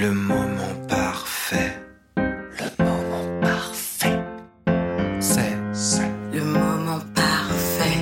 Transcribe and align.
Le 0.00 0.12
moment 0.12 0.76
parfait. 0.86 1.76
Le 2.16 2.84
moment 2.84 3.40
parfait. 3.40 4.20
C'est, 5.18 5.56
le 6.32 6.44
moment 6.44 7.00
parfait. 7.16 7.98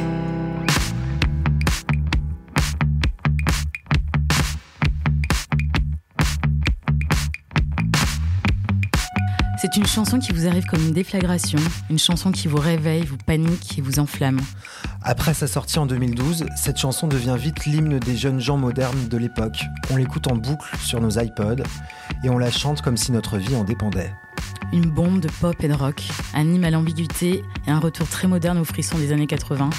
C'est 9.58 9.74
une 9.78 9.86
chanson 9.86 10.18
qui 10.18 10.32
vous 10.32 10.46
arrive 10.46 10.66
comme 10.66 10.82
une 10.82 10.92
déflagration, 10.92 11.58
une 11.88 11.98
chanson 11.98 12.30
qui 12.30 12.46
vous 12.46 12.60
réveille, 12.60 13.06
vous 13.06 13.16
panique 13.16 13.78
et 13.78 13.80
vous 13.80 14.00
enflamme. 14.00 14.40
Après 15.08 15.34
sa 15.34 15.46
sortie 15.46 15.78
en 15.78 15.86
2012, 15.86 16.46
cette 16.56 16.78
chanson 16.78 17.06
devient 17.06 17.36
vite 17.38 17.64
l'hymne 17.64 18.00
des 18.00 18.16
jeunes 18.16 18.40
gens 18.40 18.56
modernes 18.56 19.06
de 19.06 19.16
l'époque. 19.16 19.62
On 19.92 19.96
l'écoute 19.96 20.26
en 20.26 20.34
boucle 20.34 20.76
sur 20.78 21.00
nos 21.00 21.10
iPods 21.10 21.62
et 22.24 22.28
on 22.28 22.38
la 22.38 22.50
chante 22.50 22.82
comme 22.82 22.96
si 22.96 23.12
notre 23.12 23.38
vie 23.38 23.54
en 23.54 23.62
dépendait. 23.62 24.12
Une 24.72 24.90
bombe 24.90 25.20
de 25.20 25.28
pop 25.40 25.54
et 25.62 25.68
de 25.68 25.74
rock, 25.74 26.02
un 26.34 26.42
hymne 26.42 26.64
à 26.64 26.72
l'ambiguïté 26.72 27.44
et 27.68 27.70
un 27.70 27.78
retour 27.78 28.08
très 28.08 28.26
moderne 28.26 28.58
aux 28.58 28.64
frissons 28.64 28.98
des 28.98 29.12
années 29.12 29.28
80. 29.28 29.70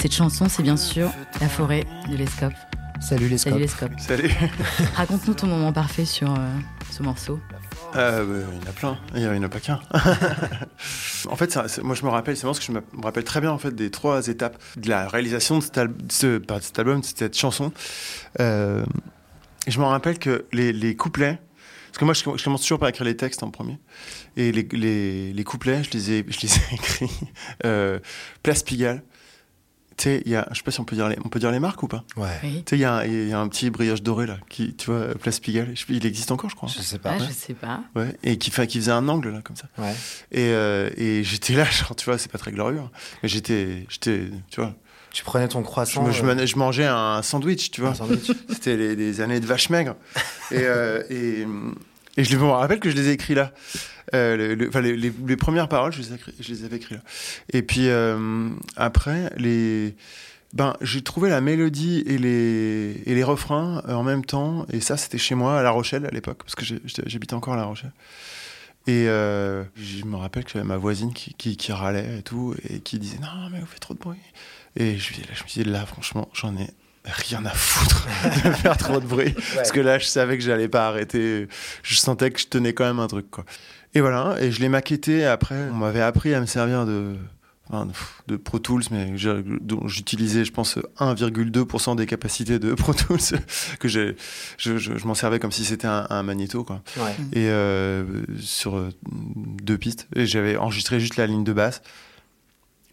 Cette 0.00 0.14
chanson, 0.14 0.48
c'est 0.48 0.62
bien 0.62 0.76
sûr 0.76 1.10
La 1.40 1.48
forêt 1.48 1.84
de 2.08 2.14
l'Escope. 2.14 2.54
Salut 3.00 3.28
les 3.28 3.38
Salut 3.38 3.58
l'Escope. 3.58 3.98
Salut. 3.98 4.30
Raconte-nous 4.94 5.34
ton 5.34 5.48
moment 5.48 5.72
parfait 5.72 6.04
sur 6.04 6.32
euh, 6.32 6.36
ce 6.92 7.02
morceau. 7.02 7.40
Euh, 7.96 8.44
il 8.52 8.58
y 8.58 8.64
en 8.64 8.70
a 8.70 8.72
plein, 8.72 8.98
il 9.16 9.22
n'y 9.22 9.38
en 9.38 9.42
a 9.42 9.48
pas 9.48 9.60
qu'un. 9.60 9.80
en 11.26 11.36
fait, 11.36 11.50
ça- 11.52 11.66
moi 11.82 11.94
je 11.94 12.04
me 12.04 12.10
rappelle, 12.10 12.36
c'est 12.36 12.46
parce 12.46 12.58
que 12.58 12.64
je 12.64 12.72
me 12.72 12.82
rappelle 13.02 13.24
très 13.24 13.40
bien 13.40 13.50
en 13.50 13.58
fait 13.58 13.74
des 13.74 13.90
trois 13.90 14.28
étapes 14.28 14.62
de 14.76 14.88
la 14.88 15.08
réalisation 15.08 15.58
de 15.58 15.62
cet, 15.62 15.78
cet 16.08 16.78
album, 16.78 17.00
de 17.00 17.06
cette 17.06 17.36
chanson. 17.36 17.72
Euh, 18.40 18.84
je 19.66 19.78
me 19.78 19.84
rappelle 19.84 20.18
que 20.18 20.46
les, 20.52 20.96
couplets, 20.96 21.38
parce 21.88 21.98
que 21.98 22.04
moi 22.04 22.14
je, 22.14 22.44
commence 22.44 22.62
toujours 22.62 22.78
par 22.78 22.88
écrire 22.88 23.04
les 23.04 23.16
textes 23.16 23.42
en 23.42 23.50
premier, 23.50 23.78
et 24.36 24.52
les, 24.52 25.44
couplets, 25.44 25.84
je 25.84 25.90
les 25.92 26.10
ai, 26.12 26.26
je 26.28 26.46
écrits. 26.74 27.10
Euh, 27.64 27.98
Place 28.42 28.62
Pigalle. 28.62 29.02
Tu 29.98 30.04
sais, 30.04 30.22
il 30.24 30.30
y 30.32 30.36
a, 30.36 30.46
je 30.52 30.56
sais 30.56 30.62
pas 30.62 30.70
si 30.70 30.80
on 30.80 30.84
peut 30.84 30.96
dire 30.96 31.08
les, 31.08 31.18
on 31.24 31.28
peut 31.28 31.40
dire 31.40 31.50
les 31.50 31.58
marques 31.58 31.82
ou 31.82 31.88
pas. 31.88 32.04
Ouais. 32.16 32.28
Oui. 32.44 32.62
Tu 32.64 32.70
sais, 32.70 32.76
il 32.76 32.80
y, 32.80 32.84
a 32.84 32.94
un- 32.94 33.04
il 33.04 33.28
y 33.28 33.32
a 33.32 33.38
un 33.40 33.48
petit 33.48 33.68
brioche 33.68 34.00
doré 34.00 34.26
là, 34.26 34.38
qui, 34.48 34.74
tu 34.74 34.90
vois, 34.92 35.08
Place 35.20 35.40
Pigalle. 35.40 35.72
Je- 35.74 35.84
Il 35.88 36.06
existe 36.06 36.30
encore, 36.30 36.48
je 36.48 36.54
crois. 36.56 36.68
Je 36.74 36.80
sais 36.80 36.98
pas. 36.98 37.14
Ah, 37.14 37.18
je 37.18 37.32
sais 37.32 37.52
pas. 37.54 37.80
Ouais, 37.96 38.16
et 38.22 38.38
qui, 38.38 38.50
fait, 38.52 38.66
qui 38.68 38.78
faisait 38.78 38.92
un 38.92 39.08
angle 39.08 39.30
là 39.30 39.40
comme 39.42 39.56
ça. 39.56 39.66
Ouais. 39.76 39.92
Et, 40.30 40.50
euh, 40.52 40.88
et 40.96 41.24
j'étais 41.24 41.54
là, 41.54 41.64
genre, 41.70 41.96
tu 41.96 42.04
vois, 42.04 42.16
c'est 42.16 42.30
pas 42.30 42.38
très 42.38 42.52
glorieux, 42.52 42.78
hein. 42.78 42.90
mais 43.22 43.28
j'étais, 43.28 43.86
j'étais, 43.88 44.30
tu 44.50 44.60
vois, 44.60 44.72
Tu 45.12 45.24
prenais 45.24 45.48
ton 45.48 45.60
je, 45.60 45.64
croissant. 45.64 46.04
me- 46.04 46.12
je, 46.12 46.22
euh, 46.22 46.46
je 46.46 46.56
mangeais 46.56 46.86
un 46.86 47.20
sandwich, 47.22 47.72
tu 47.72 47.80
vois. 47.80 47.90
un 47.90 47.94
sandwich. 47.94 48.30
C'était 48.50 48.76
les, 48.76 48.94
les 48.94 49.20
années 49.20 49.40
de 49.40 49.46
vache 49.46 49.68
maigre. 49.68 49.96
Et, 50.52 50.58
euh, 50.60 51.02
et, 51.10 51.44
et 52.18 52.24
je 52.24 52.36
me 52.36 52.44
rappelle 52.46 52.80
que 52.80 52.90
je 52.90 52.96
les 52.96 53.08
ai 53.08 53.12
écrits 53.12 53.36
là. 53.36 53.52
Euh, 54.12 54.66
enfin, 54.68 54.80
les, 54.80 55.36
premières 55.36 55.68
paroles, 55.68 55.92
je 55.92 56.02
les, 56.52 56.64
avais 56.64 56.76
écrits 56.76 56.96
là. 56.96 57.00
Et 57.52 57.62
puis 57.62 57.88
euh, 57.88 58.50
après, 58.76 59.30
les, 59.36 59.94
ben, 60.52 60.76
j'ai 60.80 61.02
trouvé 61.02 61.30
la 61.30 61.40
mélodie 61.40 62.02
et 62.06 62.18
les, 62.18 63.02
et 63.06 63.14
les 63.14 63.22
refrains 63.22 63.82
euh, 63.88 63.94
en 63.94 64.02
même 64.02 64.24
temps. 64.24 64.66
Et 64.72 64.80
ça, 64.80 64.96
c'était 64.96 65.16
chez 65.16 65.36
moi, 65.36 65.60
à 65.60 65.62
La 65.62 65.70
Rochelle 65.70 66.06
à 66.06 66.10
l'époque, 66.10 66.38
parce 66.38 66.56
que 66.56 66.64
j'habitais 67.06 67.34
encore 67.34 67.54
à 67.54 67.56
La 67.56 67.64
Rochelle. 67.64 67.92
Et 68.88 69.04
je 69.04 70.04
me 70.04 70.16
rappelle 70.16 70.44
que 70.44 70.50
j'avais 70.50 70.64
ma 70.64 70.78
voisine 70.78 71.12
qui, 71.12 71.72
râlait 71.72 72.18
et 72.18 72.22
tout, 72.22 72.56
et 72.68 72.80
qui 72.80 72.98
disait 72.98 73.18
Non, 73.18 73.48
mais 73.52 73.60
vous 73.60 73.66
faites 73.66 73.80
trop 73.80 73.94
de 73.94 74.00
bruit. 74.00 74.18
Et 74.74 74.98
je, 74.98 75.12
je 75.12 75.20
me 75.20 75.48
disais 75.48 75.64
Là, 75.64 75.86
franchement, 75.86 76.28
j'en 76.32 76.56
ai 76.56 76.66
rien 77.12 77.44
à 77.46 77.50
foutre 77.50 78.06
de 78.44 78.52
faire 78.52 78.76
trop 78.76 79.00
de 79.00 79.06
bruit. 79.06 79.34
Parce 79.54 79.72
que 79.72 79.80
là, 79.80 79.98
je 79.98 80.06
savais 80.06 80.36
que 80.38 80.44
j'allais 80.44 80.68
pas 80.68 80.88
arrêter. 80.88 81.48
Je 81.82 81.96
sentais 81.96 82.30
que 82.30 82.40
je 82.40 82.46
tenais 82.46 82.72
quand 82.72 82.84
même 82.84 83.00
un 83.00 83.06
truc, 83.08 83.30
quoi. 83.30 83.44
Et 83.94 84.00
voilà, 84.00 84.36
et 84.40 84.52
je 84.52 84.60
l'ai 84.60 84.68
maquetté. 84.68 85.24
Après, 85.24 85.56
on 85.72 85.76
m'avait 85.76 86.02
appris 86.02 86.34
à 86.34 86.40
me 86.40 86.46
servir 86.46 86.84
de, 86.84 87.14
enfin, 87.70 87.88
de- 88.26 88.36
Pro 88.36 88.58
Tools, 88.58 88.82
mais 88.90 89.14
dont 89.62 89.88
j'utilisais, 89.88 90.44
je 90.44 90.52
pense, 90.52 90.76
1,2% 90.98 91.96
des 91.96 92.04
capacités 92.04 92.58
de 92.58 92.74
Pro 92.74 92.92
Tools. 92.92 93.18
que 93.80 93.88
je, 93.88 94.14
je, 94.58 94.76
je 94.76 95.06
m'en 95.06 95.14
servais 95.14 95.38
comme 95.38 95.52
si 95.52 95.64
c'était 95.64 95.86
un, 95.86 96.06
un 96.10 96.22
magnéto, 96.22 96.64
quoi. 96.64 96.82
Ouais. 96.98 97.14
Et 97.32 97.48
euh, 97.48 98.04
sur 98.40 98.76
euh, 98.76 98.90
deux 99.10 99.78
pistes. 99.78 100.06
Et 100.14 100.26
j'avais 100.26 100.56
enregistré 100.56 101.00
juste 101.00 101.16
la 101.16 101.26
ligne 101.26 101.44
de 101.44 101.52
basse 101.54 101.80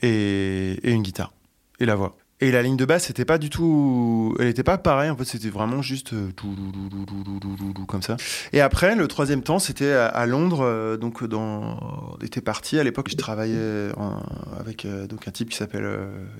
et, 0.01 0.79
et 0.83 0.91
une 0.91 1.03
guitare. 1.03 1.33
Et 1.79 1.85
la 1.85 1.95
voix. 1.95 2.15
Et 2.41 2.51
la 2.51 2.61
ligne 2.61 2.75
de 2.75 2.83
basse, 2.83 3.05
c'était 3.05 3.23
pas 3.23 3.37
du 3.37 3.49
tout, 3.49 4.35
elle 4.39 4.47
était 4.47 4.63
pas 4.63 4.77
pareille. 4.77 5.09
En 5.09 5.15
fait, 5.15 5.23
c'était 5.23 5.49
vraiment 5.49 5.81
juste 5.81 6.11
euh, 6.11 6.31
comme 7.87 8.01
ça. 8.01 8.17
Et 8.51 8.59
après, 8.59 8.95
le 8.95 9.07
troisième 9.07 9.41
temps, 9.41 9.57
c'était 9.57 9.91
à, 9.91 10.25
Londres. 10.25 10.61
Euh, 10.61 10.97
donc, 10.97 11.23
dans, 11.23 12.17
on 12.19 12.25
était 12.25 12.41
parti 12.41 12.77
à 12.77 12.83
l'époque. 12.83 13.07
Je 13.09 13.15
travaillais 13.15 13.89
en... 13.95 14.21
avec 14.59 14.83
euh, 14.83 15.07
donc 15.07 15.29
un 15.29 15.31
type 15.31 15.49
qui 15.49 15.57
s'appelle 15.57 15.87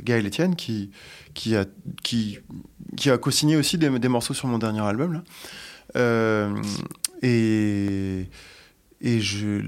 Gaël 0.04 0.26
Etienne, 0.28 0.58
qui 0.58 0.92
qui 1.34 1.56
a 1.56 1.64
qui, 2.04 2.40
qui 2.98 3.10
a 3.10 3.18
co-signé 3.18 3.56
aussi 3.56 3.78
des... 3.78 3.90
des, 3.98 4.10
morceaux 4.10 4.34
sur 4.34 4.50
mon 4.50 4.58
dernier 4.58 4.82
album 4.82 5.14
là. 5.14 5.24
Euh... 5.96 6.54
et 7.22 8.28
et 9.02 9.20
je, 9.22 9.62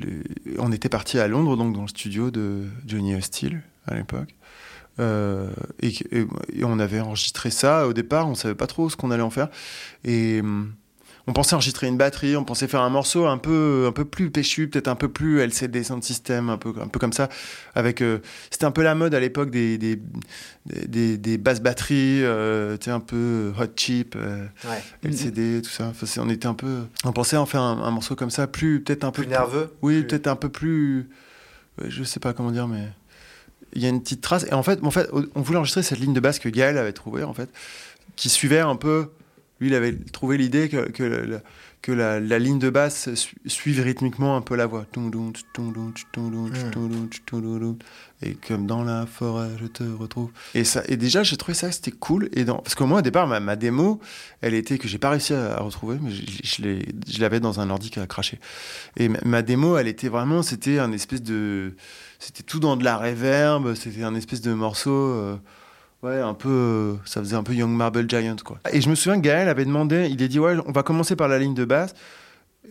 on 0.57 0.71
était 0.71 0.89
parti 0.89 1.19
à 1.19 1.27
Londres 1.27 1.55
donc 1.55 1.73
dans 1.73 1.83
le 1.83 1.87
studio 1.87 2.31
de 2.31 2.63
Johnny 2.85 3.15
Hostile 3.15 3.61
à 3.85 3.95
l'époque. 3.95 4.36
Euh, 4.99 5.49
et, 5.81 5.89
et- 6.11 6.25
et 6.53 6.63
on 6.63 6.79
avait 6.79 6.99
enregistré 6.99 7.51
ça 7.51 7.87
au 7.87 7.93
départ, 7.93 8.27
on 8.27 8.35
savait 8.35 8.55
pas 8.55 8.67
trop 8.67 8.89
ce 8.89 8.95
qu'on 8.95 9.11
allait 9.11 9.21
en 9.23 9.29
faire. 9.29 9.49
Et 10.03 10.39
hum, 10.41 10.73
on 11.29 11.33
pensait 11.33 11.55
enregistrer 11.55 11.87
une 11.87 11.97
batterie, 11.97 12.37
on 12.37 12.45
pensait 12.45 12.69
faire 12.69 12.79
un 12.81 12.89
morceau 12.89 13.25
un 13.27 13.37
peu, 13.37 13.83
un 13.87 13.91
peu 13.91 14.05
plus 14.05 14.31
péchu, 14.31 14.69
peut-être 14.69 14.87
un 14.87 14.95
peu 14.95 15.09
plus 15.09 15.41
LCD 15.41 15.83
Sound 15.83 16.01
System, 16.01 16.49
un 16.49 16.57
peu, 16.57 16.73
un 16.81 16.87
peu 16.87 16.99
comme 16.99 17.11
ça. 17.11 17.27
Avec, 17.75 18.01
euh, 18.01 18.19
c'était 18.49 18.63
un 18.63 18.71
peu 18.71 18.81
la 18.81 18.95
mode 18.95 19.13
à 19.13 19.19
l'époque 19.19 19.49
des, 19.51 19.77
des, 19.77 21.17
des, 21.17 21.37
basses 21.37 21.61
batteries, 21.61 22.23
euh, 22.23 22.77
un 22.87 22.99
peu 23.01 23.51
hot 23.59 23.65
chip. 23.75 24.15
euh, 24.15 24.45
Ouais. 24.63 24.81
LCD, 25.03 25.61
tout 25.61 25.69
ça. 25.69 25.87
Enfin, 25.89 26.07
on 26.21 26.29
était 26.29 26.47
un 26.47 26.53
peu. 26.53 26.83
On 27.03 27.11
pensait 27.11 27.35
en 27.37 27.45
faire 27.45 27.61
un, 27.61 27.83
un 27.83 27.91
morceau 27.91 28.15
comme 28.15 28.31
ça, 28.31 28.47
plus 28.47 28.81
peut-être 28.81 29.03
un 29.03 29.11
peu 29.11 29.23
Plus 29.23 29.29
nerveux. 29.29 29.69
Oui, 29.81 29.99
Plus- 29.99 30.07
peut-être 30.07 30.27
un 30.27 30.37
peu 30.37 30.47
plus. 30.49 31.09
Je 31.85 32.03
sais 32.03 32.19
pas 32.21 32.31
comment 32.33 32.51
dire, 32.51 32.67
mais 32.69 32.87
il 33.73 33.81
y 33.81 33.85
a 33.85 33.89
une 33.89 34.01
petite 34.01 34.21
trace. 34.21 34.45
Et 34.45 34.53
en 34.53 34.63
fait, 34.63 34.83
en 34.83 34.91
fait, 34.91 35.09
on 35.35 35.41
voulait 35.41 35.57
enregistrer 35.57 35.83
cette 35.83 35.99
ligne 35.99 36.13
de 36.13 36.19
basse 36.19 36.39
que 36.39 36.49
Gaël 36.49 36.77
avait 36.77 36.93
trouvée, 36.93 37.23
en 37.23 37.33
fait, 37.33 37.49
qui 38.15 38.29
suivait 38.29 38.59
un 38.59 38.75
peu. 38.75 39.09
Lui, 39.59 39.67
il 39.67 39.75
avait 39.75 39.95
trouvé 40.11 40.37
l'idée 40.37 40.69
que, 40.69 40.89
que, 40.89 41.03
la, 41.03 41.41
que 41.87 41.93
la, 41.93 42.19
la 42.19 42.37
ligne 42.37 42.59
de 42.59 42.69
basse 42.69 43.13
su- 43.15 43.37
suive 43.45 43.79
rythmiquement 43.81 44.35
un 44.35 44.41
peu 44.41 44.55
la 44.57 44.65
voix. 44.65 44.85
Et 48.21 48.33
comme 48.47 48.65
dans 48.67 48.83
la 48.83 49.05
forêt, 49.05 49.51
je 49.61 49.67
te 49.67 49.83
retrouve. 49.83 50.31
Et, 50.53 50.65
ça, 50.65 50.83
et 50.89 50.97
déjà, 50.97 51.23
j'ai 51.23 51.37
trouvé 51.37 51.53
ça, 51.53 51.71
c'était 51.71 51.91
cool. 51.91 52.27
Et 52.33 52.43
dans, 52.43 52.57
parce 52.57 52.75
que 52.75 52.83
moi, 52.83 52.99
au 52.99 53.01
départ, 53.01 53.25
ma, 53.27 53.39
ma 53.39 53.55
démo, 53.55 54.01
elle 54.41 54.53
était 54.53 54.77
que 54.77 54.87
j'ai 54.89 54.97
pas 54.97 55.11
réussi 55.11 55.33
à, 55.33 55.55
à 55.55 55.61
retrouver, 55.61 55.97
mais 56.01 56.11
je, 56.11 56.23
je 57.07 57.21
l'avais 57.21 57.39
dans 57.39 57.61
un 57.61 57.69
ordi 57.69 57.89
qui 57.89 57.99
a 57.99 58.07
craché. 58.07 58.39
Et 58.97 59.07
ma, 59.07 59.19
ma 59.23 59.41
démo, 59.41 59.77
elle 59.77 59.87
était 59.87 60.09
vraiment, 60.09 60.41
c'était 60.41 60.79
un 60.79 60.91
espèce 60.91 61.21
de, 61.21 61.73
c'était 62.19 62.43
tout 62.43 62.59
dans 62.59 62.75
de 62.75 62.83
la 62.83 62.97
reverb, 62.97 63.75
c'était 63.75 64.03
un 64.03 64.15
espèce 64.15 64.41
de 64.41 64.53
morceau, 64.53 64.91
euh, 64.91 65.37
ouais, 66.03 66.19
un 66.19 66.33
peu, 66.33 66.49
euh, 66.49 66.93
ça 67.05 67.21
faisait 67.21 67.35
un 67.35 67.43
peu 67.43 67.53
Young 67.53 67.71
Marble 67.71 68.09
Giant, 68.09 68.35
quoi. 68.43 68.59
Et 68.71 68.81
je 68.81 68.89
me 68.89 68.95
souviens 68.95 69.19
que 69.19 69.25
Gaël 69.25 69.49
avait 69.49 69.65
demandé, 69.65 70.07
il 70.09 70.21
a 70.21 70.27
dit, 70.27 70.39
ouais, 70.39 70.55
on 70.65 70.71
va 70.71 70.83
commencer 70.83 71.15
par 71.15 71.27
la 71.27 71.39
ligne 71.39 71.53
de 71.53 71.65
basse. 71.65 71.93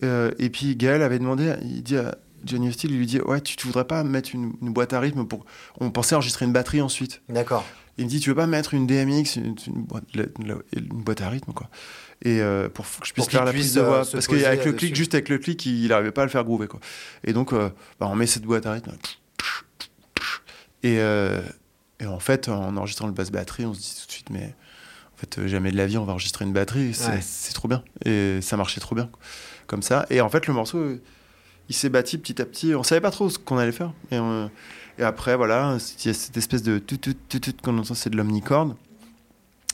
Euh, 0.03 0.31
et 0.37 0.49
puis 0.49 0.75
Gaël 0.75 1.01
avait 1.01 1.19
demandé, 1.19 1.55
il 1.63 1.81
dit 1.81 1.97
à 1.97 2.17
Johnny 2.45 2.69
Hostile, 2.69 2.91
il 2.91 2.97
lui 2.97 3.05
dit, 3.05 3.19
ouais, 3.21 3.41
tu, 3.41 3.55
tu 3.55 3.67
voudrais 3.67 3.85
pas 3.85 4.03
mettre 4.03 4.29
une, 4.33 4.53
une 4.61 4.71
boîte 4.71 4.93
à 4.93 4.99
rythme 4.99 5.25
pour, 5.25 5.45
on 5.79 5.89
pensait 5.89 6.15
enregistrer 6.15 6.45
une 6.45 6.53
batterie 6.53 6.81
ensuite. 6.81 7.21
D'accord. 7.29 7.65
Il 7.97 8.05
me 8.05 8.09
dit, 8.09 8.19
tu 8.19 8.29
veux 8.29 8.35
pas 8.35 8.45
mettre 8.45 8.75
une 8.75 8.85
DMX, 8.85 9.37
une, 9.37 9.55
une 9.67 9.83
boîte, 9.83 10.03
une 10.13 11.23
à 11.23 11.29
rythme, 11.29 11.51
quoi. 11.51 11.69
Et 12.23 12.41
euh, 12.41 12.69
pour 12.69 12.85
que 12.85 13.07
je 13.07 13.13
puisse 13.13 13.25
Pour 13.25 13.31
faire 13.31 13.45
la 13.45 13.51
prise 13.51 13.73
de 13.73 13.81
voix. 13.81 14.03
parce 14.11 14.27
qu'avec 14.27 14.65
le 14.65 14.73
clic, 14.73 14.95
juste 14.95 15.15
avec 15.15 15.29
le 15.29 15.39
clic, 15.39 15.65
il 15.65 15.87
n'arrivait 15.87 16.11
pas 16.11 16.21
à 16.21 16.25
le 16.25 16.31
faire 16.31 16.43
groover, 16.43 16.67
quoi. 16.67 16.79
Et 17.23 17.33
donc, 17.33 17.53
euh, 17.53 17.69
bah, 17.99 18.07
on 18.07 18.15
met 18.15 18.27
cette 18.27 18.43
boîte 18.43 18.65
à 18.67 18.73
rythme. 18.73 18.91
Et, 20.83 20.99
et 21.99 22.05
en 22.05 22.19
fait, 22.19 22.47
en 22.49 22.75
enregistrant 22.77 23.07
le 23.07 23.13
basse 23.13 23.31
batterie, 23.31 23.65
on 23.65 23.73
se 23.73 23.79
dit 23.79 23.95
tout 24.01 24.07
de 24.07 24.11
suite, 24.11 24.29
mais 24.29 24.55
en 25.15 25.17
fait, 25.17 25.37
euh, 25.39 25.47
jamais 25.47 25.71
de 25.71 25.77
la 25.77 25.87
vie, 25.87 25.97
on 25.97 26.05
va 26.05 26.11
enregistrer 26.13 26.45
une 26.45 26.53
batterie. 26.53 26.93
C'est 26.93 27.09
Ouais. 27.09 27.53
trop 27.53 27.67
bien. 27.67 27.83
Et 28.05 28.39
ça 28.41 28.55
marchait 28.57 28.79
trop 28.81 28.95
bien, 28.95 29.09
comme 29.65 29.81
ça. 29.81 30.05
Et 30.09 30.21
en 30.21 30.29
fait, 30.29 30.45
le 30.47 30.53
morceau, 30.53 30.77
euh, 30.77 31.01
il 31.69 31.75
s'est 31.75 31.89
bâti 31.89 32.17
petit 32.17 32.41
à 32.41 32.45
petit. 32.45 32.75
On 32.75 32.83
savait 32.83 33.01
pas 33.01 33.11
trop 33.11 33.29
ce 33.29 33.39
qu'on 33.39 33.57
allait 33.57 33.71
faire. 33.71 33.93
Et, 34.11 34.19
on- 34.19 34.49
et 34.99 35.03
après, 35.03 35.35
voilà, 35.35 35.77
il 35.99 36.07
y 36.07 36.09
a 36.09 36.13
cette 36.13 36.37
espèce 36.37 36.61
de 36.63 36.77
tout, 36.79 36.97
tout, 36.97 37.15
tout, 37.29 37.39
tout 37.39 37.53
qu'on 37.63 37.77
entend, 37.77 37.93
c'est 37.95 38.09
de 38.09 38.17
l'omnicorde. 38.17 38.75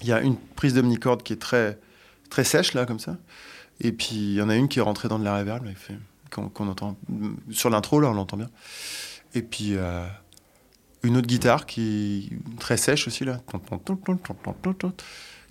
Il 0.02 0.08
y 0.08 0.14
a 0.14 0.22
une 0.22 0.36
prise 0.38 0.74
d'omnicorde 0.74 1.24
qui 1.24 1.34
est 1.34 1.42
très, 1.42 1.78
très 2.30 2.44
sèche, 2.44 2.74
là, 2.74 2.86
comme 2.86 3.00
ça. 3.00 3.18
Et 3.80 3.92
puis, 3.92 4.16
il 4.16 4.34
y 4.34 4.42
en 4.42 4.50
a 4.50 4.56
une 4.56 4.68
qui 4.70 4.80
est 4.80 4.82
rentrée 4.82 5.08
dans 5.08 5.20
de 5.20 5.24
la 5.24 5.38
reverb, 5.38 5.66
qu'on 6.32 6.68
entend. 6.68 6.98
Sur 7.52 7.70
l'intro, 7.70 8.00
là, 8.00 8.10
on 8.10 8.14
l'entend 8.14 8.38
bien. 8.38 8.50
Et 9.34 9.42
puis, 9.42 9.76
euh, 9.76 10.06
une 11.04 11.18
autre 11.18 11.28
guitare 11.28 11.66
qui 11.66 12.32
est 12.32 12.60
très 12.60 12.78
sèche 12.78 13.08
aussi, 13.08 13.26
là. 13.26 13.42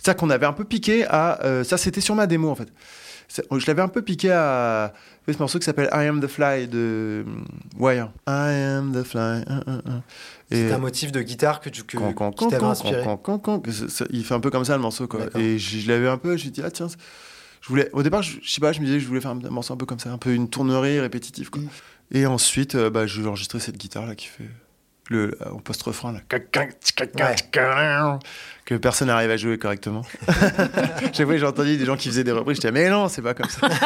ça 0.03 0.13
qu'on 0.13 0.29
avait 0.29 0.45
un 0.45 0.53
peu 0.53 0.65
piqué 0.65 1.05
à. 1.05 1.39
euh, 1.43 1.63
ça, 1.63 1.77
c'était 1.77 2.01
sur 2.01 2.15
ma 2.15 2.27
démo 2.27 2.49
en 2.49 2.55
fait. 2.55 2.67
C'est- 3.27 3.45
Je 3.51 3.65
l'avais 3.67 3.81
un 3.81 3.87
peu 3.87 4.01
piqué 4.01 4.31
à 4.31 4.93
ce 5.27 5.37
morceau 5.37 5.57
qui 5.59 5.65
s'appelle 5.65 5.89
I 5.93 6.07
Am 6.07 6.19
the 6.19 6.27
Fly 6.27 6.67
de 6.67 7.23
hum, 7.25 7.45
Wire. 7.79 8.11
I 8.27 8.77
Am 8.77 8.91
the 8.91 9.03
Fly. 9.03 9.43
C'est 10.51 10.71
un 10.71 10.77
motif 10.77 11.11
de 11.11 11.21
guitare 11.21 11.61
que 11.61 11.69
tu 11.69 11.83
que, 11.83 11.97
qui 11.97 12.47
t'avait 12.47 12.57
can, 12.57 12.69
inspiré. 12.69 13.03
il 14.11 14.23
fait 14.23 14.33
un 14.33 14.39
peu 14.39 14.51
comme 14.51 14.65
ça 14.65 14.75
le 14.75 14.81
morceau 14.81 15.07
quoi. 15.07 15.21
Et 15.35 15.57
je, 15.57 15.79
je 15.79 15.87
l'avais 15.87 16.09
un 16.09 16.17
peu, 16.17 16.37
je 16.37 16.45
me 16.45 16.51
dit 16.51 16.61
ah 16.63 16.69
tiens, 16.69 16.87
je 17.61 17.69
voulais 17.69 17.89
au 17.93 18.03
départ 18.03 18.21
je, 18.21 18.37
je 18.41 18.51
sais 18.51 18.61
pas, 18.61 18.73
je 18.73 18.81
me 18.81 18.85
disais 18.85 18.97
que 18.97 19.03
je 19.03 19.07
voulais 19.07 19.21
faire 19.21 19.31
un, 19.31 19.49
morceau 19.49 19.73
un 19.73 19.77
peu 19.77 19.85
comme 19.85 19.99
ça, 19.99 20.11
un 20.11 20.17
peu 20.17 20.33
une 20.33 20.49
tournerie 20.49 20.99
répétitive 20.99 21.49
quoi. 21.49 21.61
Mm. 21.61 21.69
Et 22.11 22.25
ensuite 22.25 22.75
euh, 22.75 22.89
bah, 22.89 23.07
j'ai 23.07 23.25
enregistré 23.25 23.59
cette 23.59 23.77
guitare 23.77 24.05
là 24.05 24.15
qui 24.15 24.27
fait 24.27 24.49
le 25.09 25.37
en 25.51 25.59
post 25.59 25.81
refrain 25.83 26.13
là 26.13 26.19
que 28.65 28.75
personne 28.75 29.09
n'arrive 29.09 29.29
à 29.29 29.37
jouer 29.37 29.57
correctement. 29.57 30.03
Chaque 31.13 31.25
fois 31.25 31.37
j'ai 31.37 31.45
entendu 31.45 31.77
des 31.77 31.85
gens 31.85 31.97
qui 31.97 32.09
faisaient 32.09 32.23
des 32.23 32.31
reprises, 32.31 32.57
j'étais 32.57 32.71
mais 32.71 32.89
non, 32.89 33.09
c'est 33.09 33.21
pas 33.21 33.33
comme 33.33 33.49
ça. 33.49 33.67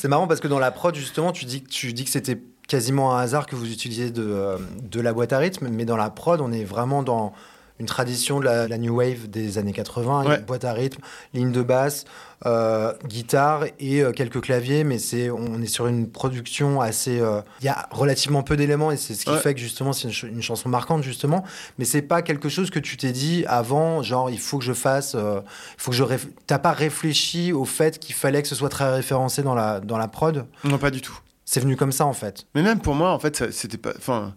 C'est 0.00 0.08
marrant 0.08 0.26
parce 0.26 0.40
que 0.40 0.48
dans 0.48 0.58
la 0.58 0.70
prod, 0.70 0.94
justement, 0.94 1.32
tu 1.32 1.44
dis 1.44 1.62
que, 1.62 1.68
tu 1.68 1.92
dis 1.92 2.04
que 2.04 2.10
c'était 2.10 2.40
quasiment 2.66 3.16
un 3.16 3.20
hasard 3.20 3.46
que 3.46 3.56
vous 3.56 3.70
utilisiez 3.70 4.10
de, 4.10 4.24
euh, 4.24 4.56
de 4.82 5.00
la 5.00 5.12
boîte 5.12 5.32
à 5.32 5.38
rythme, 5.38 5.68
mais 5.68 5.84
dans 5.84 5.96
la 5.96 6.10
prod, 6.10 6.40
on 6.40 6.52
est 6.52 6.64
vraiment 6.64 7.02
dans 7.02 7.32
une 7.80 7.86
tradition 7.86 8.40
de 8.40 8.44
la, 8.44 8.66
la 8.68 8.78
new 8.78 8.96
wave 8.96 9.28
des 9.28 9.58
années 9.58 9.72
80, 9.72 10.24
Ouais. 10.26 10.36
une 10.38 10.44
boîte 10.44 10.64
à 10.64 10.72
rythme, 10.72 11.00
ligne 11.34 11.52
de 11.52 11.62
basse, 11.62 12.04
euh, 12.46 12.92
guitare 13.06 13.64
et 13.80 14.02
euh, 14.02 14.12
quelques 14.12 14.40
claviers, 14.40 14.84
mais 14.84 14.98
c'est 14.98 15.30
on 15.30 15.60
est 15.60 15.66
sur 15.66 15.86
une 15.86 16.08
production 16.10 16.80
assez. 16.80 17.20
euh, 17.20 17.40
Il 17.60 17.66
y 17.66 17.68
a 17.68 17.88
relativement 17.90 18.42
peu 18.42 18.56
d'éléments 18.56 18.90
et 18.92 18.96
c'est 18.96 19.14
ce 19.14 19.24
qui 19.24 19.30
Ouais. 19.32 19.38
fait 19.38 19.54
que 19.54 19.60
justement 19.60 19.92
c'est 19.92 20.04
une, 20.08 20.14
ch- 20.14 20.32
une 20.32 20.42
chanson 20.42 20.68
marquante 20.68 21.02
justement, 21.02 21.44
mais 21.78 21.84
c'est 21.84 22.02
pas 22.02 22.22
quelque 22.22 22.48
chose 22.48 22.70
que 22.70 22.78
tu 22.78 22.96
t'es 22.96 23.10
dit 23.12 23.44
avant, 23.48 24.02
genre 24.02 24.30
il 24.30 24.38
faut 24.38 24.58
que 24.58 24.64
je 24.64 24.72
fasse, 24.72 25.14
il 25.14 25.42
faut 25.78 25.90
que 25.90 25.96
je. 25.96 26.04
T'as 26.46 26.58
pas 26.58 26.72
réfléchi 26.72 27.52
au 27.52 27.64
fait 27.64 27.98
qu'il 27.98 28.14
fallait 28.14 28.42
que 28.42 28.48
ce 28.48 28.54
soit 28.54 28.68
très 28.68 28.90
référencé 28.92 29.42
dans 29.42 29.54
la 29.54 29.80
dans 29.80 29.98
la 29.98 30.08
prod? 30.08 30.46
Non, 30.64 30.78
pas 30.78 30.90
du 30.90 31.00
tout. 31.00 31.18
C'est 31.44 31.60
venu 31.60 31.76
comme 31.76 31.92
ça 31.92 32.06
en 32.06 32.12
fait. 32.12 32.46
Mais 32.54 32.62
même 32.62 32.78
pour 32.80 32.94
moi, 32.94 33.10
en 33.10 33.18
fait, 33.18 33.50
c'était 33.52 33.78
pas. 33.78 33.92
Enfin. 33.96 34.34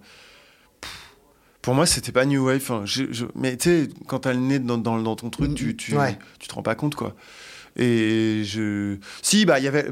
Pour 1.62 1.76
moi, 1.76 1.86
c'était 1.86 2.12
pas 2.12 2.26
New 2.26 2.46
Wave. 2.46 2.58
Enfin, 2.62 2.82
je- 2.86 3.12
je- 3.12 3.26
mais 3.36 3.56
tu 3.58 3.70
sais, 3.70 3.90
quand 4.08 4.20
t'as 4.20 4.34
le 4.34 4.40
nez 4.40 4.60
dans, 4.60 4.78
dans, 4.78 5.00
dans 5.02 5.16
ton 5.16 5.30
truc, 5.30 5.54
tu, 5.56 5.76
tu, 5.76 5.96
Ouais. 5.96 6.18
tu 6.40 6.48
te 6.48 6.54
rends 6.56 6.64
pas 6.64 6.76
compte, 6.76 6.96
quoi. 6.96 7.16
Et 7.78 8.42
je. 8.46 8.98
Si, 9.22 9.46
bah, 9.46 9.60
il 9.60 9.64
y 9.66 9.68
avait. 9.68 9.88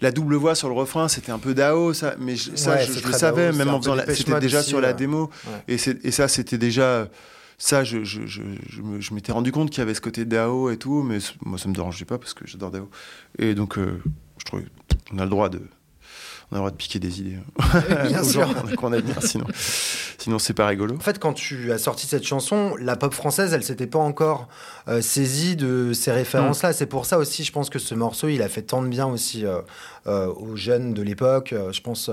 La 0.00 0.10
double 0.10 0.34
voix 0.34 0.54
sur 0.54 0.68
le 0.68 0.74
refrain, 0.74 1.06
c'était 1.08 1.30
un 1.30 1.38
peu 1.38 1.54
Dao, 1.54 1.92
ça. 1.92 2.16
Mais 2.18 2.34
je- 2.36 2.56
ça, 2.56 2.72
Ouais, 2.72 2.86
je, 2.86 3.06
le 3.06 3.12
savais, 3.12 3.50
Dao, 3.50 3.58
même 3.58 3.68
en 3.68 3.80
faisant 3.80 3.94
la. 3.94 4.12
C'était 4.14 4.40
déjà 4.40 4.60
aussi, 4.60 4.68
sur 4.70 4.80
la 4.80 4.88
ouais. 4.88 4.94
démo. 4.94 5.30
Ouais. 5.68 5.76
Et, 6.04 6.10
ça, 6.10 6.26
c'était 6.26 6.58
déjà. 6.58 7.08
Ça, 7.58 7.84
je, 7.84 8.02
je, 8.02 8.40
m'étais 9.14 9.32
rendu 9.32 9.52
compte 9.52 9.68
qu'il 9.70 9.78
y 9.80 9.82
avait 9.82 9.92
ce 9.94 10.00
côté 10.00 10.24
Dao 10.24 10.70
et 10.70 10.78
tout, 10.78 11.02
mais 11.02 11.18
moi, 11.44 11.58
ça 11.58 11.68
me 11.68 11.74
dérangeait 11.74 12.06
pas 12.06 12.16
parce 12.18 12.32
que 12.34 12.46
j'adore 12.46 12.70
Dao. 12.70 12.88
Et 13.38 13.54
donc, 13.54 13.76
euh, 13.78 14.02
je 14.38 14.44
trouvais. 14.46 14.64
On 15.12 15.18
a 15.18 15.24
le 15.24 15.30
droit 15.30 15.50
de. 15.50 15.60
On 16.52 16.56
a 16.56 16.58
le 16.58 16.60
droit 16.62 16.70
de 16.72 16.76
piquer 16.76 16.98
des 16.98 17.20
idées 17.20 17.38
Bien 18.08 18.24
sûr. 18.24 18.48
qu'on 18.76 18.92
admire, 18.92 19.22
sinon, 19.22 19.46
sinon 20.18 20.40
c'est 20.40 20.52
pas 20.52 20.66
rigolo. 20.66 20.96
En 20.96 21.00
fait, 21.00 21.20
quand 21.20 21.32
tu 21.32 21.70
as 21.70 21.78
sorti 21.78 22.08
cette 22.08 22.26
chanson, 22.26 22.74
la 22.80 22.96
pop 22.96 23.14
française, 23.14 23.52
elle 23.52 23.62
s'était 23.62 23.86
pas 23.86 24.00
encore 24.00 24.48
euh, 24.88 25.00
saisie 25.00 25.54
de 25.54 25.92
ces 25.92 26.10
références-là. 26.10 26.72
C'est 26.72 26.86
pour 26.86 27.06
ça 27.06 27.18
aussi, 27.18 27.44
je 27.44 27.52
pense 27.52 27.70
que 27.70 27.78
ce 27.78 27.94
morceau, 27.94 28.26
il 28.26 28.42
a 28.42 28.48
fait 28.48 28.62
tant 28.62 28.82
de 28.82 28.88
bien 28.88 29.06
aussi 29.06 29.46
euh, 29.46 29.60
euh, 30.08 30.26
aux 30.26 30.56
jeunes 30.56 30.92
de 30.92 31.02
l'époque. 31.02 31.54
Je 31.70 31.80
pense, 31.80 32.10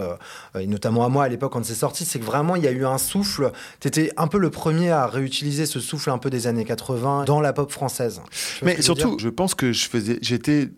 et 0.59 0.67
notamment 0.67 1.03
à 1.03 1.09
moi 1.09 1.23
à 1.23 1.29
l'époque 1.29 1.53
quand 1.53 1.65
c'est 1.65 1.73
sorti, 1.73 2.05
c'est 2.05 2.19
que 2.19 2.25
vraiment 2.25 2.55
il 2.55 2.63
y 2.63 2.67
a 2.67 2.71
eu 2.71 2.85
un 2.85 2.99
souffle. 2.99 3.51
Tu 3.79 3.87
étais 3.87 4.11
un 4.17 4.27
peu 4.27 4.37
le 4.37 4.51
premier 4.51 4.91
à 4.91 5.07
réutiliser 5.07 5.65
ce 5.65 5.79
souffle 5.79 6.11
un 6.11 6.19
peu 6.19 6.29
des 6.29 6.45
années 6.45 6.65
80 6.65 7.23
dans 7.25 7.41
la 7.41 7.53
pop 7.53 7.71
française. 7.71 8.21
Mais 8.61 8.83
surtout, 8.83 9.17
je 9.19 9.29
pense 9.29 9.55
que 9.55 9.73
je 9.73 9.89
faisais, 9.89 10.19
j'étais 10.21 10.69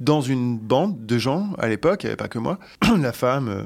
dans 0.00 0.20
une 0.20 0.58
bande 0.58 1.06
de 1.06 1.18
gens 1.18 1.50
à 1.58 1.68
l'époque, 1.68 2.02
il 2.02 2.06
n'y 2.06 2.10
avait 2.10 2.16
pas 2.16 2.28
que 2.28 2.38
moi, 2.38 2.58
la 3.00 3.12
femme, 3.12 3.48
euh, 3.48 3.64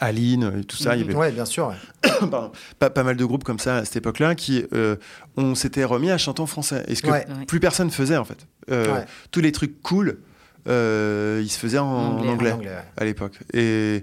Aline, 0.00 0.52
et 0.60 0.64
tout 0.64 0.76
ça, 0.76 0.96
il 0.96 1.02
y 1.02 1.04
avait 1.04 1.14
Ouais, 1.14 1.30
bien 1.30 1.44
sûr. 1.44 1.68
ouais. 1.68 2.10
pardon, 2.30 2.50
pas, 2.78 2.90
pas 2.90 3.04
mal 3.04 3.16
de 3.16 3.24
groupes 3.24 3.44
comme 3.44 3.60
ça 3.60 3.76
à 3.76 3.84
cette 3.84 3.96
époque-là 3.96 4.34
qui 4.34 4.64
euh, 4.72 4.96
on 5.36 5.54
s'était 5.54 5.84
remis 5.84 6.10
à 6.10 6.18
chanter 6.18 6.42
en 6.42 6.46
français. 6.46 6.84
Et 6.88 6.94
ce 6.96 7.02
que 7.02 7.10
Ouais. 7.10 7.24
Plus 7.46 7.60
personne 7.60 7.90
faisait 7.90 8.16
en 8.16 8.24
fait. 8.24 8.46
Euh, 8.70 8.92
Ouais. 8.92 9.04
Tous 9.30 9.40
les 9.40 9.52
trucs 9.52 9.80
cool, 9.82 10.18
euh, 10.68 11.40
ils 11.42 11.48
se 11.48 11.58
faisaient 11.58 11.78
en, 11.78 11.86
en 11.86 12.18
Anglais, 12.18 12.28
anglais, 12.30 12.50
En 12.52 12.54
anglais, 12.56 12.70
ouais. 12.70 12.84
à 12.96 13.04
l'époque. 13.04 13.38
Et, 13.54 14.02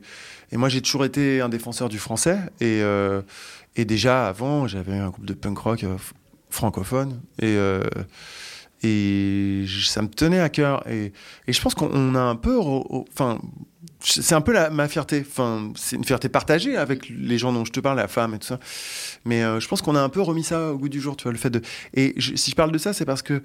et 0.53 0.57
moi, 0.57 0.69
j'ai 0.69 0.81
toujours 0.81 1.03
été 1.03 1.41
un 1.41 1.49
défenseur 1.49 1.89
du 1.89 1.99
français. 1.99 2.37
Et, 2.61 2.81
euh, 2.81 3.21
et 3.75 3.83
déjà, 3.83 4.27
avant, 4.29 4.67
j'avais 4.67 4.97
un 4.97 5.09
groupe 5.09 5.25
de 5.25 5.33
punk 5.33 5.57
rock 5.57 5.83
euh, 5.83 5.97
francophone. 6.49 7.19
Et, 7.39 7.57
euh, 7.57 7.83
et 8.83 9.65
ça 9.85 10.01
me 10.01 10.07
tenait 10.07 10.39
à 10.39 10.49
cœur. 10.49 10.87
Et, 10.89 11.13
et 11.47 11.53
je 11.53 11.61
pense 11.61 11.73
qu'on 11.75 12.15
a 12.15 12.19
un 12.21 12.35
peu. 12.35 12.57
Enfin, 12.57 13.39
c'est 13.99 14.35
un 14.35 14.41
peu 14.41 14.51
la, 14.51 14.69
ma 14.69 14.87
fierté. 14.87 15.23
Enfin, 15.25 15.71
c'est 15.75 15.95
une 15.95 16.03
fierté 16.03 16.27
partagée 16.29 16.75
avec 16.77 17.09
les 17.09 17.37
gens 17.37 17.53
dont 17.53 17.63
je 17.65 17.71
te 17.71 17.79
parle, 17.79 17.97
la 17.97 18.07
femme 18.07 18.33
et 18.33 18.39
tout 18.39 18.47
ça. 18.47 18.59
Mais 19.25 19.43
euh, 19.43 19.59
je 19.59 19.67
pense 19.67 19.81
qu'on 19.81 19.95
a 19.95 20.01
un 20.01 20.09
peu 20.09 20.21
remis 20.21 20.43
ça 20.43 20.71
au 20.73 20.77
goût 20.77 20.89
du 20.89 20.99
jour, 21.01 21.15
tu 21.15 21.23
vois, 21.23 21.31
le 21.31 21.37
fait 21.37 21.49
de. 21.49 21.61
Et 21.93 22.13
je- 22.17 22.35
si 22.35 22.51
je 22.51 22.55
parle 22.55 22.71
de 22.71 22.77
ça, 22.77 22.91
c'est 22.93 23.05
parce 23.05 23.21
que 23.21 23.41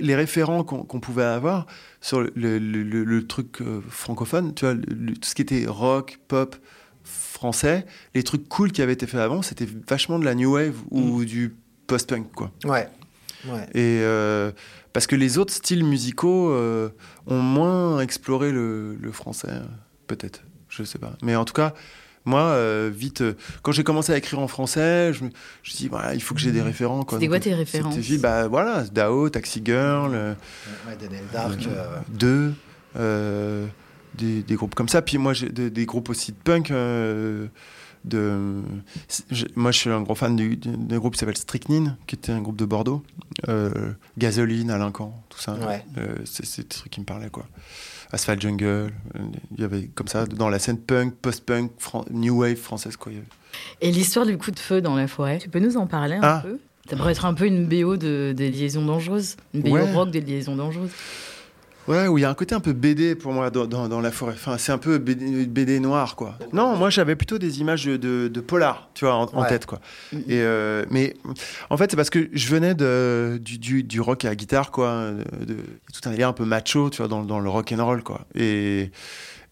les 0.00 0.14
référents 0.14 0.64
qu'on 0.64 1.00
pouvait 1.00 1.24
avoir 1.24 1.66
sur 2.00 2.20
le, 2.20 2.30
le- 2.34 2.58
le- 2.58 3.04
le 3.04 3.26
truc 3.26 3.60
euh, 3.62 3.80
francophone, 3.88 4.54
tu 4.54 4.64
vois, 4.66 4.74
tout 4.74 4.82
ce 5.28 5.34
qui 5.34 5.42
était 5.42 5.64
rock, 5.66 6.18
pop, 6.28 6.56
français, 7.04 7.86
les 8.14 8.22
trucs 8.22 8.48
cool 8.48 8.70
qui 8.70 8.82
avaient 8.82 8.92
été 8.92 9.06
faits 9.06 9.20
avant, 9.20 9.42
c'était 9.42 9.66
vachement 9.88 10.18
de 10.18 10.24
la 10.24 10.34
new 10.34 10.52
wave 10.54 10.76
ou 10.90 11.24
du 11.24 11.54
post-punk, 11.86 12.30
quoi. 12.34 12.50
Ouais. 12.64 12.88
Ouais. 13.48 13.64
Et 13.74 14.00
euh, 14.02 14.52
parce 14.92 15.06
que 15.06 15.16
les 15.16 15.38
autres 15.38 15.52
styles 15.52 15.84
musicaux 15.84 16.50
euh, 16.52 16.90
ont 17.26 17.40
moins 17.40 18.00
exploré 18.00 18.52
le, 18.52 18.94
le 18.96 19.12
français, 19.12 19.52
peut-être, 20.06 20.42
je 20.68 20.84
sais 20.84 20.98
pas. 20.98 21.12
Mais 21.22 21.34
en 21.36 21.44
tout 21.44 21.54
cas, 21.54 21.74
moi, 22.24 22.42
euh, 22.42 22.88
vite, 22.94 23.20
euh, 23.22 23.34
quand 23.62 23.72
j'ai 23.72 23.82
commencé 23.82 24.12
à 24.12 24.16
écrire 24.16 24.38
en 24.38 24.46
français, 24.46 25.12
je 25.12 25.24
me 25.24 25.30
suis 25.64 25.74
dit, 25.76 25.88
voilà, 25.88 26.14
il 26.14 26.22
faut 26.22 26.34
que 26.34 26.40
j'ai 26.40 26.52
des 26.52 26.62
référents. 26.62 27.02
quoi. 27.02 27.18
C'était 27.18 27.28
quoi 27.28 27.40
tes 27.40 27.52
références 27.54 27.94
C'était 27.94 28.06
vite, 28.06 28.20
bah 28.20 28.46
voilà, 28.46 28.84
Dao, 28.92 29.28
Taxi 29.28 29.60
Girl, 29.64 30.12
euh, 30.14 30.34
Ouais, 30.86 30.96
Daniel 31.00 31.24
Dark. 31.32 31.58
euh, 31.66 31.96
Deux, 32.10 32.52
euh, 32.96 33.66
des, 34.14 34.42
des 34.44 34.54
groupes 34.54 34.76
comme 34.76 34.88
ça. 34.88 35.02
Puis 35.02 35.18
moi, 35.18 35.32
j'ai 35.32 35.48
des, 35.48 35.68
des 35.70 35.84
groupes 35.86 36.10
aussi 36.10 36.30
de 36.30 36.36
punk. 36.44 36.70
De, 38.04 38.60
je- 39.30 39.46
moi, 39.56 39.70
je 39.72 39.78
suis 39.78 39.90
un 39.90 40.00
gros 40.02 40.14
fan 40.14 40.34
du, 40.36 40.56
du- 40.56 40.68
d'un 40.76 40.98
groupe 40.98 41.14
qui 41.14 41.18
s'appelle 41.20 41.36
Strychnine, 41.36 41.96
qui 42.06 42.16
était 42.16 42.32
un 42.32 42.40
groupe 42.40 42.56
de 42.56 42.64
Bordeaux. 42.64 43.02
Euh, 43.48 43.92
Gasoline, 44.18 44.70
Alain 44.70 44.90
Camp, 44.90 45.14
tout 45.28 45.38
ça. 45.40 45.54
Ouais. 45.54 45.84
Euh, 45.98 46.16
c'est, 46.24 46.62
des 46.62 46.68
trucs 46.68 46.90
qui 46.92 47.00
me 47.00 47.04
parlaient, 47.06 47.30
quoi. 47.30 47.46
Asphalt 48.12 48.40
Jungle, 48.42 48.64
euh, 48.66 48.90
il 49.56 49.60
y 49.60 49.64
avait 49.64 49.86
comme 49.94 50.08
ça, 50.08 50.26
dans 50.26 50.48
la 50.50 50.58
scène 50.58 50.78
punk, 50.78 51.14
post-punk, 51.14 51.70
new 52.10 52.40
wave 52.40 52.56
française, 52.56 52.96
quoi. 52.96 53.12
Et 53.80 53.90
l'histoire 53.92 54.26
du 54.26 54.36
coup 54.38 54.50
de 54.50 54.58
feu 54.58 54.80
dans 54.80 54.96
la 54.96 55.06
forêt, 55.08 55.38
tu 55.38 55.48
peux 55.48 55.60
nous 55.60 55.76
en 55.76 55.86
parler 55.86 56.16
un 56.16 56.20
Ah. 56.22 56.40
peu? 56.44 56.58
Ça 56.90 56.96
pourrait 56.96 57.12
être 57.12 57.24
un 57.26 57.32
peu 57.34 57.46
une 57.46 57.66
BO 57.66 57.96
de, 57.96 58.34
des 58.36 58.50
liaisons 58.50 58.84
dangereuses, 58.84 59.36
une 59.54 59.62
BO 59.62 59.70
Ouais. 59.70 59.92
rock 59.92 60.10
des 60.10 60.20
liaisons 60.20 60.56
dangereuses. 60.56 60.90
Ouais, 61.88 62.06
où 62.06 62.16
il 62.16 62.20
y 62.20 62.24
a 62.24 62.30
un 62.30 62.34
côté 62.34 62.54
un 62.54 62.60
peu 62.60 62.72
BD 62.72 63.14
pour 63.16 63.32
moi 63.32 63.50
dans, 63.50 63.66
dans, 63.66 63.88
dans 63.88 64.00
la 64.00 64.12
forêt. 64.12 64.34
Enfin, 64.34 64.56
c'est 64.58 64.70
un 64.72 64.78
peu 64.78 64.98
BD, 64.98 65.46
BD 65.46 65.80
noir, 65.80 66.14
quoi. 66.14 66.38
Non, 66.52 66.76
moi 66.76 66.90
j'avais 66.90 67.16
plutôt 67.16 67.38
des 67.38 67.60
images 67.60 67.84
de, 67.86 67.96
de, 67.96 68.28
de 68.28 68.40
polar, 68.40 68.88
tu 68.94 69.04
vois, 69.04 69.14
en, 69.16 69.44
tête, 69.44 69.66
quoi. 69.66 69.80
Et 70.12 70.40
euh, 70.42 70.84
mais 70.90 71.14
en 71.70 71.76
fait, 71.76 71.90
c'est 71.90 71.96
parce 71.96 72.10
que 72.10 72.28
je 72.32 72.48
venais 72.48 72.74
de, 72.74 73.38
du, 73.42 73.58
du, 73.58 73.82
du 73.82 74.00
rock 74.00 74.24
à 74.24 74.28
la 74.28 74.36
guitare, 74.36 74.70
quoi. 74.70 75.10
De- 75.40 75.56
tout 75.92 76.08
un 76.08 76.10
délire 76.10 76.28
un 76.28 76.32
peu 76.32 76.44
macho, 76.44 76.88
tu 76.90 76.98
vois, 76.98 77.08
dans, 77.08 77.24
dans 77.24 77.40
le 77.40 77.48
rock 77.50 77.72
and 77.72 77.84
roll, 77.84 78.02
quoi. 78.02 78.26
Et, 78.36 78.90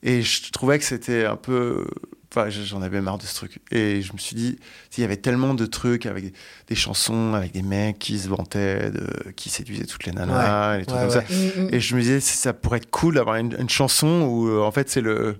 et 0.02 0.22
je 0.22 0.50
trouvais 0.52 0.78
que 0.78 0.84
c'était 0.84 1.24
un 1.24 1.36
peu. 1.36 1.86
Enfin, 2.32 2.48
j'en 2.48 2.80
avais 2.80 3.00
marre 3.00 3.18
de 3.18 3.24
ce 3.24 3.34
truc. 3.34 3.58
Et 3.72 4.02
je 4.02 4.12
me 4.12 4.18
suis 4.18 4.36
dit, 4.36 4.56
il 4.96 5.00
y 5.00 5.04
avait 5.04 5.16
tellement 5.16 5.52
de 5.54 5.66
trucs 5.66 6.06
avec 6.06 6.32
des 6.68 6.74
chansons, 6.76 7.34
avec 7.34 7.50
des 7.52 7.62
mecs 7.62 7.98
qui 7.98 8.20
se 8.20 8.28
vantaient, 8.28 8.92
de, 8.92 9.32
qui 9.34 9.48
séduisaient 9.50 9.84
toutes 9.84 10.04
les 10.06 10.12
nanas, 10.12 10.76
et 10.76 10.80
des 10.80 10.86
trucs 10.86 11.00
Ouais, 11.00 11.08
comme 11.08 11.16
ouais. 11.16 11.26
ça. 11.52 11.60
Mm, 11.60 11.64
mm. 11.64 11.74
Et 11.74 11.80
je 11.80 11.96
me 11.96 12.00
disais, 12.00 12.20
ça 12.20 12.52
pourrait 12.52 12.76
être 12.78 12.90
cool 12.90 13.14
d'avoir 13.16 13.34
une, 13.36 13.56
une 13.58 13.68
chanson 13.68 14.22
où, 14.30 14.48
euh, 14.48 14.60
en 14.62 14.70
fait, 14.70 14.88
c'est 14.88 15.00
le, 15.00 15.38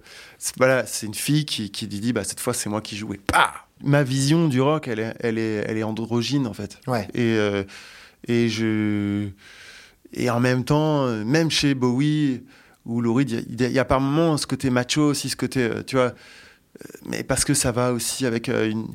voilà, 0.58 0.84
c'est 0.84 1.06
une 1.06 1.14
fille 1.14 1.44
qui, 1.44 1.70
qui 1.70 1.86
dit, 1.86 2.12
bah, 2.12 2.24
cette 2.24 2.40
fois, 2.40 2.54
c'est 2.54 2.68
moi 2.68 2.80
qui 2.80 2.96
joue. 2.96 3.14
Et 3.14 3.18
pah 3.18 3.52
Ma 3.84 4.02
vision 4.02 4.48
du 4.48 4.60
rock, 4.60 4.88
elle 4.88 4.98
est, 4.98 5.14
elle 5.20 5.38
est, 5.38 5.64
elle 5.68 5.78
est 5.78 5.84
androgyne, 5.84 6.48
en 6.48 6.54
fait. 6.54 6.78
Ouais. 6.88 7.06
Et, 7.14 7.20
euh, 7.36 7.62
et 8.26 8.48
je, 8.48 9.28
et 10.12 10.28
en 10.28 10.40
même 10.40 10.64
temps, 10.64 11.06
euh, 11.06 11.24
même 11.24 11.52
chez 11.52 11.74
Bowie 11.74 12.42
ou 12.84 13.00
Lou 13.00 13.14
Reed, 13.14 13.30
il 13.48 13.60
y 13.62 13.70
y, 13.72 13.78
a- 13.78 13.84
par 13.84 14.00
moments 14.00 14.36
ce 14.36 14.46
côté 14.48 14.70
macho 14.70 15.02
aussi, 15.10 15.28
ce 15.28 15.36
côté, 15.36 15.70
tu 15.86 15.94
vois, 15.96 16.14
mais 17.06 17.22
parce 17.22 17.44
que 17.44 17.54
ça 17.54 17.72
va 17.72 17.92
aussi 17.92 18.26
avec 18.26 18.48
euh, 18.48 18.70
une, 18.70 18.86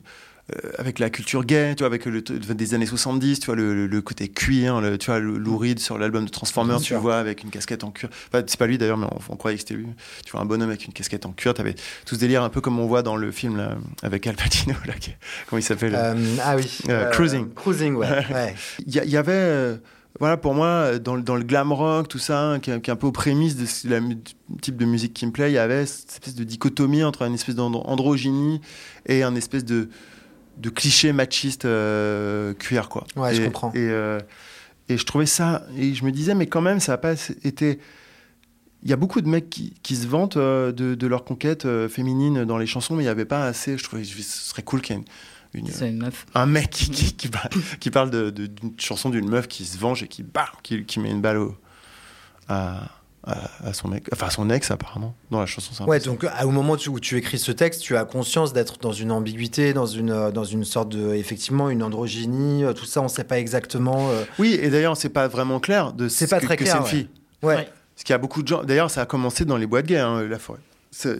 euh, 0.54 0.72
avec 0.77 1.00
la 1.00 1.10
culture 1.10 1.44
gay, 1.44 1.74
tu 1.75 1.80
vois, 1.80 1.88
avec 1.88 2.06
le, 2.06 2.22
des 2.22 2.74
années 2.75 2.86
70, 2.86 3.39
tu 3.39 3.48
vois, 3.48 3.56
le, 3.56 3.88
le 3.88 4.01
côté 4.01 4.27
cuir, 4.27 4.80
le, 4.80 4.96
tu 5.00 5.08
vois, 5.08 5.20
le 5.20 5.39
Lou 5.39 5.58
Reed 5.58 5.80
sur 5.80 5.98
l'album 5.98 6.25
de 6.25 6.30
Transformers, 6.30 6.82
tu 6.82 6.94
vois, 6.94 7.18
avec 7.18 7.44
une 7.44 7.50
casquette 7.50 7.84
en 7.84 7.89
cuir. 7.89 8.12
Enfin, 8.27 8.44
c'est 8.46 8.60
pas 8.60 8.68
lui 8.68 8.77
d'ailleurs, 8.77 8.98
mais 8.98 9.08
on, 9.30 9.36
croyait 9.38 9.58
que 9.58 9.62
c'était 9.62 9.74
lui. 9.74 9.88
Tu 10.24 10.32
vois, 10.32 10.42
un 10.42 10.46
bonhomme 10.46 10.70
avec 10.70 10.86
une 10.86 10.94
casquette 10.94 11.25
en 11.25 11.32
cuir. 11.32 11.56
T'avais 11.56 11.74
tout 12.06 12.13
ce 12.13 12.20
délire 12.20 12.44
un 12.44 12.50
peu 12.50 12.62
comme 12.62 12.80
on 12.80 12.86
voit 12.86 13.01
dans 13.01 13.15
le 13.15 13.32
film 13.32 13.58
là, 13.58 13.75
avec 14.04 14.27
Al 14.27 14.36
Pacino, 14.36 14.75
là, 14.86 14.94
comment 15.48 15.60
il 15.60 15.63
s'appelle 15.63 15.96
euh, 15.96 16.13
Ah 16.44 16.56
oui. 16.56 16.77
Euh, 16.89 17.10
cruising. 17.10 17.51
Cruising, 17.56 17.96
ouais. 17.96 18.08
Il 18.86 18.96
y, 18.96 19.00
y, 19.10 19.18
avait 19.18 19.80
voilà, 20.19 20.38
pour 20.38 20.53
moi, 20.53 20.98
dans, 20.98 21.17
dans, 21.17 21.36
le 21.36 21.43
glam 21.43 21.74
rock, 21.74 22.07
tout 22.07 22.19
ça, 22.19 22.57
qui, 22.62 22.72
est 22.72 22.89
un 22.89 22.95
peu 22.95 23.07
aux 23.07 23.12
prémices 23.12 23.57
de 23.57 23.89
la 23.89 24.00
type 24.62 24.77
de 24.77 24.86
musique 24.86 25.13
qui 25.13 25.25
me 25.25 25.31
plaît, 25.31 25.51
il 25.51 25.55
y 25.55 25.57
avait 25.57 25.86
cette 25.86 26.12
espèce 26.12 26.36
de 26.36 26.45
dichotomie 26.45 27.03
entre 27.03 27.24
une 27.24 27.34
espèce 27.34 27.55
d'androgynie 27.55 28.62
et 29.05 29.24
un 29.24 29.36
espèce 29.36 29.65
de, 29.65 29.89
de 30.57 30.69
cliché 30.69 31.12
machiste 31.12 31.65
euh, 31.65 32.53
cuir, 32.53 32.88
quoi. 32.88 33.05
Ouais, 33.17 33.34
et, 33.34 33.36
je 33.36 33.43
comprends. 33.43 33.72
Et, 33.74 33.89
euh, 33.89 34.19
et, 34.88 34.98
je 34.98 35.05
trouvais 35.05 35.25
ça, 35.25 35.65
et 35.77 35.93
je 35.93 36.05
me 36.05 36.12
disais, 36.12 36.34
mais 36.34 36.48
quand 36.48 36.62
même, 36.62 36.79
ça 36.79 36.93
n'a 36.93 36.98
pas 36.98 37.13
été. 37.43 37.79
Il 38.84 38.89
y 38.89 38.93
a 38.93 38.98
beaucoup 38.98 39.19
de 39.19 39.27
mecs 39.27 39.50
qui, 39.50 39.74
qui 39.81 39.95
se 39.95 40.07
vantent 40.07 40.38
euh, 40.38 40.72
de, 40.72 40.95
de, 40.95 41.07
leur 41.07 41.25
conquête 41.25 41.67
féminine 41.89 42.45
dans 42.45 42.57
les 42.57 42.67
chansons, 42.67 42.95
mais 42.95 43.01
il 43.01 43.07
n'y 43.07 43.12
avait 43.12 43.25
pas 43.25 43.45
assez. 43.45 43.77
Je 43.77 43.84
trouvais 43.84 44.03
que 44.03 44.07
ce 44.07 44.22
serait 44.22 44.63
cool 44.63 44.81
qu'il 44.81 44.95
y 44.95 44.98
ait 44.98 45.01
une 45.01 45.07
une, 45.59 45.97
meuf. 45.97 46.25
Un 46.33 46.45
mec 46.45 46.69
qui, 46.69 46.89
qui, 46.89 47.29
qui, 47.79 47.91
parle 47.91 48.31
d'une 48.31 48.74
chanson 48.77 49.09
d'une 49.09 49.29
meuf 49.29 49.47
qui 49.47 49.65
se 49.65 49.77
venge 49.77 50.03
et 50.03 50.07
qui, 50.07 50.24
bah, 50.24 50.47
qui, 50.63 51.00
met 51.00 51.09
une 51.09 51.21
balle 51.21 51.38
au, 51.38 51.55
à, 52.47 52.89
à, 53.25 53.74
son 53.74 53.88
mec, 53.88 54.07
enfin 54.13 54.27
à 54.27 54.29
son 54.29 54.50
ex 54.50 54.69
apparemment, 54.71 55.15
dans 55.31 55.39
la 55.39 55.45
chanson. 55.45 55.85
Ouais, 55.85 56.00
donc 56.00 56.25
au 56.43 56.51
moment 56.51 56.77
où 56.88 57.00
tu 57.00 57.17
écris 57.17 57.39
ce 57.39 57.51
texte, 57.51 57.81
tu 57.81 57.97
as 57.97 58.05
conscience 58.05 58.53
d'être 58.53 58.77
dans 58.79 58.91
une 58.91 59.12
ambiguïté, 59.12 59.74
dans 59.74 59.88
une, 59.88 60.31
dans 60.31 60.43
une 60.43 60.63
sorte 60.63 60.89
de, 60.89 61.13
effectivement, 61.15 61.69
une 61.69 61.81
androgynie, 61.81 62.63
euh, 62.63 62.74
tout 62.74 62.85
ça, 62.85 63.01
on 63.01 63.05
ne 63.05 63.09
sait 63.09 63.24
pas 63.24 63.39
exactement. 63.39 64.09
Euh. 64.09 64.24
Oui, 64.38 64.57
et 64.62 64.69
d'ailleurs, 64.69 64.95
c'est 64.95 65.09
pas 65.09 65.27
vraiment 65.27 65.59
clair 65.59 65.93
de 65.93 66.07
c'est 66.07 66.27
pas 66.27 66.39
très 66.39 66.57
clair, 66.57 66.74
c'est 66.74 66.79
une 66.79 66.85
fille. 66.85 67.09
Ouais. 67.41 67.55
Parce 67.55 68.03
qu'il 68.03 68.13
y 68.13 68.15
a 68.15 68.19
beaucoup 68.19 68.43
de 68.43 68.47
gens. 68.47 68.63
D'ailleurs, 68.63 68.91
ça 68.91 69.01
a 69.01 69.05
commencé 69.05 69.45
dans 69.45 69.57
les 69.57 69.65
boîtes 69.65 69.85
gays, 69.85 70.00
hein, 70.00 70.24
la 70.24 70.39
forêt. 70.39 70.59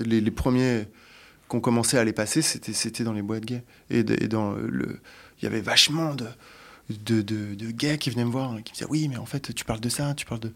Les, 0.06 0.22
les 0.22 0.32
premiers 0.32 0.88
qu'on 1.48 1.60
commençait 1.60 1.98
à 1.98 2.04
les 2.04 2.14
passer, 2.14 2.42
c'était, 2.42 2.74
c'était 2.74 3.04
dans 3.04 3.14
les 3.14 3.22
boîtes 3.22 3.46
gays. 3.46 3.64
Et, 3.90 4.00
et 4.00 4.28
dans 4.28 4.54
le, 4.54 5.00
il 5.40 5.46
y 5.46 5.48
avait 5.48 5.62
vachement 5.62 6.16
de, 6.16 6.26
de, 6.90 7.22
de, 7.22 7.56
de, 7.56 7.72
gays 7.72 7.98
qui 7.98 8.10
venaient 8.10 8.26
me 8.26 8.32
voir, 8.32 8.52
qui 8.64 8.72
me 8.72 8.76
disaient 8.76 8.86
oui, 8.90 9.08
mais 9.10 9.18
en 9.18 9.26
fait, 9.26 9.54
tu 9.54 9.66
parles 9.66 9.80
de 9.80 9.90
ça, 9.90 10.14
tu 10.16 10.26
parles 10.26 10.42
de. 10.42 10.52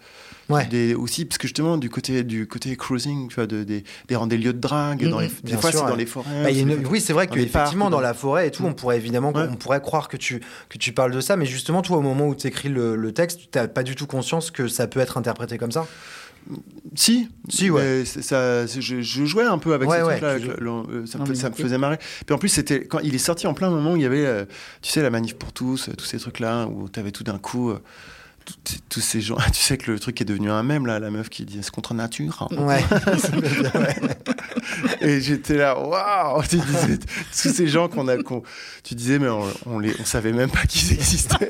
Ouais. 0.48 0.66
Des, 0.68 0.94
aussi, 0.94 1.26
parce 1.26 1.38
que 1.38 1.48
justement, 1.48 1.78
du 1.78 1.90
côté, 1.90 2.24
du 2.24 2.48
côté 2.48 2.76
cruising, 2.76 3.30
tu 3.30 3.36
vois, 3.36 3.48
de, 3.48 3.64
des, 3.64 3.84
des, 4.08 4.28
des 4.28 4.38
lieux 4.38 4.54
de 4.54 4.60
drague, 4.60 5.08
dans 5.08 5.20
les, 5.20 5.30
des 5.44 5.58
fois, 5.58 5.72
c'est 5.72 5.78
dans 5.78 5.96
les 5.96 6.06
forêts. 6.06 6.44
Bah, 6.44 6.52
une, 6.52 6.86
oui, 6.88 7.02
c'est 7.02 7.14
vrai 7.14 7.28
qu'effectivement, 7.28 7.90
dans 7.90 8.02
la 8.02 8.14
forêt 8.14 8.48
et 8.48 8.52
tout, 8.52 8.64
on 8.64 8.74
pourrait 8.74 8.98
évidemment 8.98 9.32
on 9.36 9.56
pourrait 9.56 9.82
croire 9.82 10.08
que 10.08 10.18
tu, 10.18 10.42
que 10.70 10.78
tu 10.78 10.92
parles 10.94 11.12
de 11.12 11.22
ça, 11.22 11.36
mais 11.36 11.46
justement, 11.46 11.82
toi, 11.82 11.98
au 11.98 12.02
moment 12.02 12.28
où 12.28 12.36
tu 12.36 12.48
écris 12.48 12.70
le, 12.70 12.96
le 12.96 13.12
texte, 13.12 13.52
tu 13.52 13.58
n'as 13.58 13.68
pas 13.68 13.84
du 13.84 13.96
tout 13.96 14.08
conscience 14.08 14.52
que 14.52 14.68
ça 14.68 14.88
peut 14.88 15.00
être 15.00 15.18
interprété 15.18 15.58
comme 15.58 15.72
ça? 15.72 15.88
Si, 16.96 17.30
si 17.48 17.70
ouais. 17.70 18.04
Ça, 18.06 18.66
je, 18.66 19.02
jouais 19.02 19.46
un 19.46 19.58
peu 19.58 19.74
avec 19.74 19.88
ouais, 19.88 19.98
ces 19.98 20.04
trucs-là, 20.04 20.84
euh, 20.90 21.06
ça, 21.06 21.20
me, 21.20 21.34
ça 21.34 21.50
me 21.50 21.56
faisait 21.56 21.78
marrer. 21.78 21.98
Puis 22.26 22.34
en 22.34 22.38
plus, 22.38 22.50
c'était 22.50 22.86
quand 22.86 23.00
il 23.00 23.14
est 23.14 23.20
sorti 23.20 23.48
en 23.48 23.54
plein 23.54 23.70
moment 23.70 23.94
où 23.94 23.96
il 23.96 24.02
y 24.02 24.06
avait, 24.06 24.26
euh, 24.26 24.46
tu 24.82 24.92
sais, 24.92 25.02
la 25.02 25.10
manif 25.10 25.36
pour 25.36 25.54
tous, 25.54 25.90
euh, 25.90 25.94
tous 25.94 26.06
ces 26.06 26.18
trucs-là, 26.18 26.68
où 26.68 26.90
tu 26.90 27.00
avais 27.00 27.12
tout 27.12 27.24
d'un 27.24 27.38
coup 27.38 27.74
tous 28.90 29.02
ces 29.02 29.22
gens. 29.22 29.38
Tu 29.54 29.62
sais 29.62 29.78
que 29.78 29.92
le 29.92 30.00
truc 30.00 30.20
est 30.22 30.26
devenu 30.26 30.50
un 30.52 30.64
mème, 30.64 30.86
là, 30.86 31.00
la 31.00 31.10
meuf 31.10 31.30
qui 31.30 31.46
dit 31.46 31.60
c'est 31.62 31.72
contre 31.72 31.94
nature. 31.94 32.48
Ouais. 32.52 32.84
et 35.02 35.22
j'étais 35.22 35.56
là, 35.56 35.80
waouh 35.80 36.44
Tu 36.44 36.58
disais, 36.58 36.98
tous 36.98 37.54
ces 37.54 37.68
gens 37.68 37.88
qu'on 37.88 38.08
a. 38.08 38.18
tu 38.84 38.96
disais, 38.96 39.20
mais 39.20 39.30
on, 39.30 39.44
on, 39.66 39.80
les, 39.80 39.94
on 40.00 40.06
savait 40.06 40.34
même 40.34 40.52
pas 40.52 40.66
qu'ils 40.68 40.94
existaient. 40.94 41.50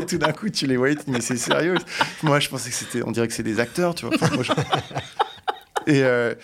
et 0.00 0.06
tout 0.06 0.18
d'un 0.18 0.32
coup, 0.32 0.48
tu 0.48 0.66
les 0.66 0.76
voyais, 0.76 0.96
tu 0.96 1.04
dis, 1.04 1.10
mais 1.10 1.20
c'est 1.20 1.36
sérieux? 1.36 1.76
Moi, 2.22 2.40
je 2.40 2.48
pensais 2.48 2.70
que 2.70 2.76
c'était. 2.76 3.02
On 3.04 3.10
dirait 3.10 3.28
que 3.28 3.34
c'est 3.34 3.42
des 3.42 3.60
acteurs, 3.60 3.94
tu 3.94 4.06
vois. 4.06 4.16
Et. 5.86 6.02
Euh, 6.02 6.34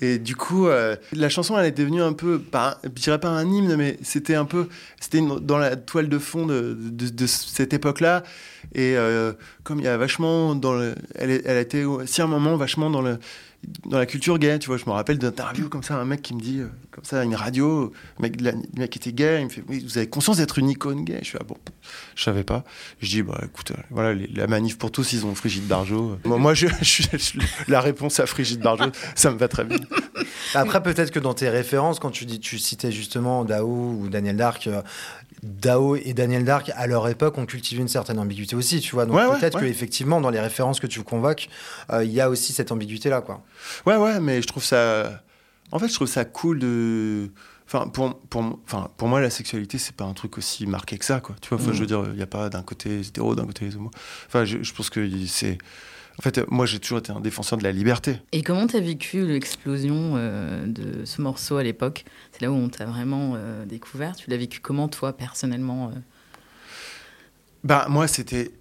et 0.00 0.18
du 0.18 0.36
coup, 0.36 0.68
euh, 0.68 0.96
la 1.12 1.28
chanson, 1.28 1.58
elle 1.58 1.66
est 1.66 1.76
devenue 1.76 2.02
un 2.02 2.12
peu, 2.12 2.38
pas, 2.38 2.78
je 2.84 3.02
dirais 3.02 3.20
pas 3.20 3.28
un 3.28 3.50
hymne, 3.50 3.76
mais 3.76 3.98
c'était 4.02 4.34
un 4.34 4.44
peu, 4.44 4.68
c'était 5.00 5.20
dans 5.20 5.58
la 5.58 5.76
toile 5.76 6.08
de 6.08 6.18
fond 6.18 6.46
de, 6.46 7.26
cette 7.26 7.72
époque-là. 7.72 8.22
Et 8.74 8.96
euh, 8.96 9.32
comme 9.62 9.78
il 9.78 9.84
y 9.84 9.88
a 9.88 9.96
vachement 9.96 10.58
elle, 11.14 11.42
elle 11.44 11.56
a 11.56 11.60
été 11.60 11.84
aussi 11.84 12.20
un 12.20 12.26
moment 12.26 12.56
vachement 12.56 12.90
dans 12.90 13.02
le, 13.02 13.18
dans 13.84 13.98
la 13.98 14.06
culture 14.06 14.38
gay, 14.38 14.58
tu 14.58 14.68
vois, 14.68 14.76
je 14.76 14.84
me 14.86 14.90
rappelle 14.90 15.18
d'interviews 15.18 15.68
comme 15.68 15.82
ça, 15.82 15.96
un 15.96 16.04
mec 16.04 16.22
qui 16.22 16.34
me 16.34 16.40
dit, 16.40 16.60
euh, 16.60 16.68
comme 16.90 17.04
ça, 17.04 17.20
à 17.20 17.24
une 17.24 17.34
radio, 17.34 17.92
le 18.18 18.22
mec, 18.22 18.40
mec 18.76 18.96
était 18.96 19.12
gay, 19.12 19.40
il 19.40 19.46
me 19.46 19.50
fait, 19.50 19.64
oui, 19.68 19.84
vous 19.84 19.98
avez 19.98 20.08
conscience 20.08 20.36
d'être 20.38 20.58
une 20.58 20.70
icône 20.70 21.04
gay? 21.04 21.18
Je 21.22 21.26
suis, 21.26 21.38
ah 21.40 21.44
bon, 21.44 21.56
je 22.14 22.22
savais 22.22 22.44
pas. 22.44 22.64
Je 23.00 23.08
dis, 23.08 23.22
bah 23.22 23.40
écoute, 23.44 23.72
euh, 23.72 23.82
voilà, 23.90 24.20
la 24.34 24.46
manif 24.46 24.78
pour 24.78 24.90
tous, 24.90 25.12
ils 25.12 25.26
ont 25.26 25.34
Frigide 25.34 25.66
Barjot. 25.66 26.18
moi, 26.24 26.38
moi 26.38 26.54
je, 26.54 26.66
je, 26.82 27.38
la 27.68 27.80
réponse 27.80 28.20
à 28.20 28.26
Frigide 28.26 28.60
Barjot, 28.60 28.92
ça 29.14 29.30
me 29.30 29.38
va 29.38 29.48
très 29.48 29.64
bien. 29.64 29.78
Après, 30.54 30.82
peut-être 30.82 31.10
que 31.10 31.18
dans 31.18 31.34
tes 31.34 31.48
références, 31.48 31.98
quand 31.98 32.10
tu 32.10 32.24
dis, 32.24 32.40
tu 32.40 32.58
citais 32.58 32.92
justement 32.92 33.44
Dao 33.44 33.66
ou 33.66 34.08
Daniel 34.08 34.36
Dark, 34.36 34.68
Dao 35.46 35.96
et 35.96 36.12
Daniel 36.12 36.44
Dark, 36.44 36.70
à 36.74 36.86
leur 36.86 37.08
époque, 37.08 37.38
ont 37.38 37.46
cultivé 37.46 37.80
une 37.80 37.88
certaine 37.88 38.18
ambiguïté 38.18 38.56
aussi, 38.56 38.80
tu 38.80 38.94
vois. 38.94 39.06
Donc 39.06 39.16
peut-être 39.38 39.58
qu'effectivement, 39.58 40.20
dans 40.20 40.30
les 40.30 40.40
références 40.40 40.80
que 40.80 40.86
tu 40.86 41.02
convoques, 41.02 41.48
euh, 41.90 42.04
il 42.04 42.12
y 42.12 42.20
a 42.20 42.28
aussi 42.28 42.52
cette 42.52 42.72
ambiguïté-là, 42.72 43.20
quoi. 43.20 43.42
Ouais, 43.86 43.96
ouais, 43.96 44.20
mais 44.20 44.42
je 44.42 44.46
trouve 44.46 44.64
ça. 44.64 45.22
En 45.72 45.78
fait, 45.78 45.88
je 45.88 45.94
trouve 45.94 46.08
ça 46.08 46.24
cool 46.24 46.58
de. 46.58 47.30
Enfin, 47.66 47.88
pour, 47.88 48.16
pour, 48.20 48.60
enfin, 48.64 48.90
pour 48.96 49.08
moi, 49.08 49.20
la 49.20 49.30
sexualité, 49.30 49.78
c'est 49.78 49.96
pas 49.96 50.04
un 50.04 50.12
truc 50.12 50.38
aussi 50.38 50.66
marqué 50.66 50.98
que 50.98 51.04
ça, 51.04 51.20
quoi. 51.20 51.34
Tu 51.40 51.48
vois, 51.48 51.58
je 51.58 51.78
veux 51.78 51.84
mm. 51.84 51.86
dire, 51.86 52.04
il 52.06 52.16
n'y 52.16 52.22
a 52.22 52.28
pas 52.28 52.48
d'un 52.48 52.62
côté 52.62 53.00
hétéro, 53.00 53.34
d'un 53.34 53.46
côté 53.46 53.68
homo. 53.74 53.90
Enfin, 54.28 54.44
je, 54.44 54.62
je 54.62 54.72
pense 54.72 54.88
que 54.88 55.08
c'est 55.26 55.58
en 56.18 56.22
fait, 56.22 56.50
moi, 56.50 56.64
j'ai 56.64 56.78
toujours 56.78 56.98
été 56.98 57.12
un 57.12 57.20
défenseur 57.20 57.58
de 57.58 57.64
la 57.64 57.72
liberté. 57.72 58.16
Et 58.32 58.42
comment 58.42 58.66
tu 58.66 58.76
as 58.76 58.80
vécu 58.80 59.26
l'explosion 59.26 60.14
euh, 60.16 60.66
de 60.66 61.04
ce 61.04 61.20
morceau 61.20 61.58
à 61.58 61.62
l'époque? 61.62 62.04
C'est 62.32 62.40
là 62.40 62.50
où 62.50 62.54
on 62.54 62.68
t'a 62.70 62.86
vraiment 62.86 63.34
euh, 63.36 63.66
découvert. 63.66 64.16
Tu 64.16 64.30
l'as 64.30 64.38
vécu 64.38 64.60
comment, 64.60 64.88
toi, 64.88 65.14
personnellement 65.14 65.88
euh? 65.88 65.98
Bah, 67.64 67.86
moi, 67.90 68.08
c'était. 68.08 68.52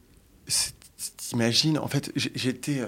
T'imagines, 1.17 1.77
en 1.77 1.88
fait, 1.88 2.12
j'étais. 2.15 2.81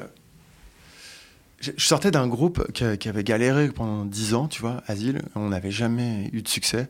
Je 1.60 1.72
sortais 1.78 2.12
d'un 2.12 2.28
groupe 2.28 2.72
qui, 2.74 3.10
avait 3.10 3.24
galéré 3.24 3.70
pendant 3.70 4.06
dix 4.06 4.34
ans, 4.34 4.48
tu 4.48 4.62
vois, 4.62 4.84
Asile. 4.86 5.22
On 5.36 5.50
n'avait 5.50 5.72
jamais 5.72 6.30
eu 6.34 6.42
de 6.42 6.48
succès. 6.48 6.90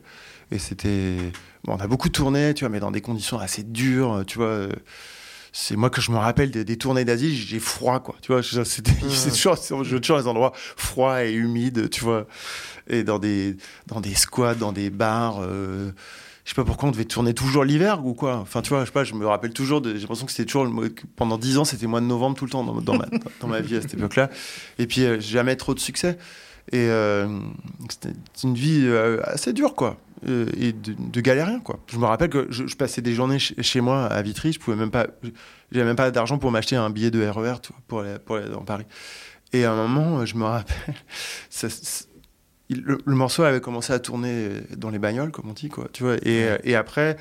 Et 0.50 0.58
c'était. 0.58 1.16
Bon, 1.64 1.74
on 1.74 1.80
a 1.80 1.86
beaucoup 1.86 2.08
tourné, 2.08 2.54
tu 2.54 2.64
vois, 2.64 2.70
mais 2.70 2.80
dans 2.80 2.90
des 2.90 3.00
conditions 3.00 3.38
assez 3.38 3.62
dures, 3.62 4.24
tu 4.26 4.38
vois 4.38 4.68
c'est 5.52 5.76
moi 5.76 5.90
que 5.90 6.00
je 6.00 6.10
me 6.10 6.16
rappelle 6.16 6.50
des, 6.50 6.76
tournées 6.76 7.04
d'Asie, 7.04 7.36
j'ai 7.36 7.58
froid, 7.58 8.00
quoi. 8.00 8.16
Tu 8.22 8.32
vois, 8.32 8.42
c'était, 8.42 8.92
c'est 9.08 9.30
toujours, 9.30 10.18
des 10.18 10.26
endroits 10.26 10.52
froids 10.54 11.24
et 11.24 11.32
humides, 11.32 11.90
tu 11.90 12.02
vois, 12.04 12.26
et 12.88 13.04
dans 13.04 13.18
des, 13.18 13.56
dans 13.86 14.00
des 14.00 14.14
squats, 14.14 14.54
dans 14.54 14.72
des 14.72 14.90
bars. 14.90 15.38
Euh, 15.40 15.92
je 16.48 16.54
sais 16.54 16.62
pas 16.62 16.64
pourquoi 16.64 16.88
on 16.88 16.92
devait 16.92 17.04
tourner 17.04 17.34
toujours 17.34 17.62
l'hiver 17.62 18.06
ou 18.06 18.14
quoi. 18.14 18.36
Enfin, 18.36 18.62
tu 18.62 18.70
vois, 18.70 18.80
je 18.80 18.86
sais 18.86 18.92
pas, 18.92 19.04
je 19.04 19.12
me 19.12 19.26
rappelle 19.26 19.52
toujours, 19.52 19.84
j'ai 19.84 19.92
l'impression 19.92 20.24
que 20.24 20.32
c'était 20.32 20.46
toujours, 20.46 20.66
pendant 21.14 21.36
dix 21.36 21.58
ans, 21.58 21.66
c'était 21.66 21.86
mois 21.86 22.00
de 22.00 22.06
novembre 22.06 22.38
tout 22.38 22.46
le 22.46 22.50
temps 22.50 22.64
dans, 22.64 22.96
ma, 22.96 23.04
dans 23.40 23.48
ma 23.48 23.60
vie 23.60 23.76
à 23.76 23.82
cette 23.82 23.92
époque-là. 23.92 24.30
Et 24.78 24.86
puis, 24.86 25.04
euh, 25.04 25.20
jamais 25.20 25.56
trop 25.56 25.74
de 25.74 25.78
succès. 25.78 26.16
Et 26.72 26.88
euh, 26.88 27.28
c'était 27.90 28.14
une 28.44 28.54
vie 28.54 28.80
euh, 28.84 29.20
assez 29.24 29.52
dure, 29.52 29.74
quoi. 29.74 29.98
Euh, 30.26 30.46
et 30.56 30.72
de, 30.72 30.94
de, 30.98 31.20
galérien, 31.20 31.60
quoi. 31.60 31.78
Je 31.86 31.96
me 31.98 32.06
rappelle 32.06 32.30
que 32.30 32.46
je, 32.50 32.74
passais 32.74 33.02
des 33.02 33.14
journées 33.14 33.38
chez 33.38 33.80
moi 33.80 34.06
à 34.06 34.20
Vitry, 34.22 34.52
je 34.52 34.58
pouvais 34.58 34.76
même 34.76 34.90
pas, 34.90 35.06
j'avais 35.70 35.84
même 35.84 35.96
pas 35.96 36.10
d'argent 36.10 36.38
pour 36.38 36.50
m'acheter 36.50 36.76
un 36.76 36.90
billet 36.90 37.10
de 37.10 37.24
RER 37.24 37.52
e 37.52 37.72
pour 37.86 38.00
aller, 38.00 38.18
pour 38.18 38.36
aller 38.36 38.48
dans 38.48 38.64
Paris. 38.64 38.86
Et 39.52 39.64
à 39.64 39.72
un 39.72 39.76
moment, 39.76 40.26
je 40.26 40.34
me 40.36 40.44
rappelle, 40.44 40.94
le, 42.70 42.98
morceau 43.06 43.44
avait 43.44 43.60
commencé 43.60 43.92
à 43.92 43.98
tourner 43.98 44.50
dans 44.76 44.90
les 44.90 44.98
bagnoles, 44.98 45.30
comme 45.30 45.48
on 45.48 45.52
dit, 45.52 45.68
quoi. 45.68 45.88
Tu 45.92 46.02
vois. 46.02 46.16
Et, 46.22 46.48
et 46.64 46.74
après, 46.74 47.16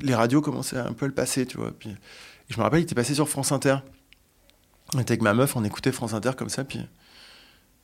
les 0.00 0.14
radios 0.14 0.40
commençaient 0.40 0.78
un 0.78 0.92
peu 0.92 1.04
à 1.04 1.08
le 1.08 1.14
passer, 1.14 1.46
tu 1.46 1.58
vois. 1.58 1.70
Puis, 1.70 1.94
je 2.48 2.56
me 2.56 2.62
rappelle, 2.62 2.80
il 2.80 2.84
était 2.84 2.94
passé 2.94 3.14
sur 3.14 3.28
France 3.28 3.52
Inter. 3.52 3.76
On 4.94 5.00
était 5.00 5.12
avec 5.12 5.22
ma 5.22 5.32
meuf, 5.32 5.54
on 5.56 5.64
écoutait 5.64 5.92
France 5.92 6.12
Inter 6.12 6.32
comme 6.36 6.50
ça, 6.50 6.64
puis 6.64 6.80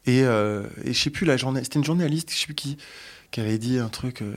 et, 0.07 0.23
euh, 0.23 0.63
et 0.85 0.93
je 0.93 0.99
sais 0.99 1.11
plus, 1.11 1.27
la 1.27 1.37
journée, 1.37 1.63
c'était 1.63 1.79
une 1.79 1.85
journaliste, 1.85 2.33
je 2.33 2.39
sais 2.39 2.47
plus 2.47 2.55
qui, 2.55 2.79
qui 3.31 3.41
avait 3.41 3.59
dit 3.59 3.79
un 3.79 3.89
truc, 3.89 4.23
euh, 4.23 4.35